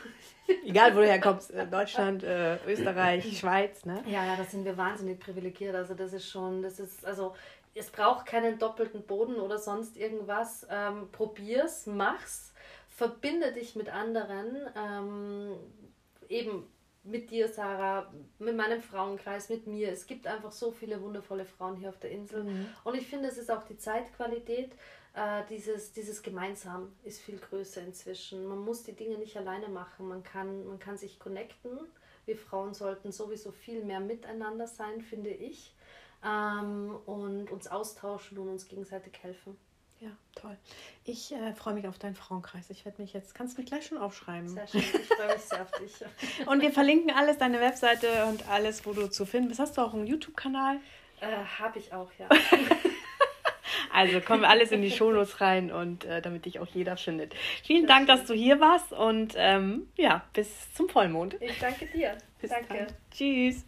[0.64, 1.50] Egal, wo du herkommst.
[1.50, 4.02] Äh, Deutschland, äh, Österreich, Schweiz, ne?
[4.06, 5.74] Ja, ja, da sind wir wahnsinnig privilegiert.
[5.74, 7.34] Also das ist schon, das ist, also
[7.74, 10.66] es braucht keinen doppelten Boden oder sonst irgendwas.
[10.70, 12.52] Ähm, probier's, mach's,
[12.88, 14.56] verbinde dich mit anderen.
[14.76, 15.56] Ähm,
[16.28, 16.66] eben
[17.02, 19.90] mit dir, Sarah, mit meinem Frauenkreis, mit mir.
[19.90, 22.44] Es gibt einfach so viele wundervolle Frauen hier auf der Insel.
[22.44, 22.66] Mhm.
[22.84, 24.72] Und ich finde, es ist auch die Zeitqualität.
[25.14, 28.46] Äh, dieses, dieses Gemeinsam ist viel größer inzwischen.
[28.46, 30.08] Man muss die Dinge nicht alleine machen.
[30.08, 31.78] Man kann, man kann sich connecten.
[32.26, 35.74] Wir Frauen sollten sowieso viel mehr miteinander sein, finde ich.
[36.24, 39.56] Ähm, und uns austauschen und uns gegenseitig helfen.
[40.00, 40.56] Ja, toll.
[41.04, 42.70] Ich äh, freue mich auf deinen Frauenkreis.
[42.70, 44.48] Ich werde mich jetzt, kannst du mich gleich schon aufschreiben.
[44.48, 46.04] Sehr schön, ich freue mich sehr auf dich.
[46.46, 49.60] und wir verlinken alles, deine Webseite und alles, wo du zu finden bist.
[49.60, 50.78] Hast du auch einen YouTube-Kanal?
[51.20, 52.28] Äh, Habe ich auch, ja.
[54.00, 57.34] also kommen wir alles in die Shownotes rein und äh, damit dich auch jeder findet.
[57.64, 61.36] Vielen Dank, dass du hier warst und ähm, ja, bis zum Vollmond.
[61.40, 62.16] Ich danke dir.
[62.40, 62.86] Bis danke.
[62.86, 62.86] Dann.
[63.14, 63.64] Tschüss.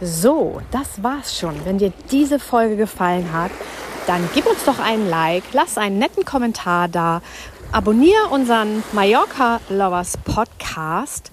[0.00, 1.64] So, das war's schon.
[1.64, 3.50] Wenn dir diese Folge gefallen hat,
[4.06, 7.22] dann gib uns doch einen Like, lass einen netten Kommentar da,
[7.72, 11.32] abonniere unseren Mallorca Lovers Podcast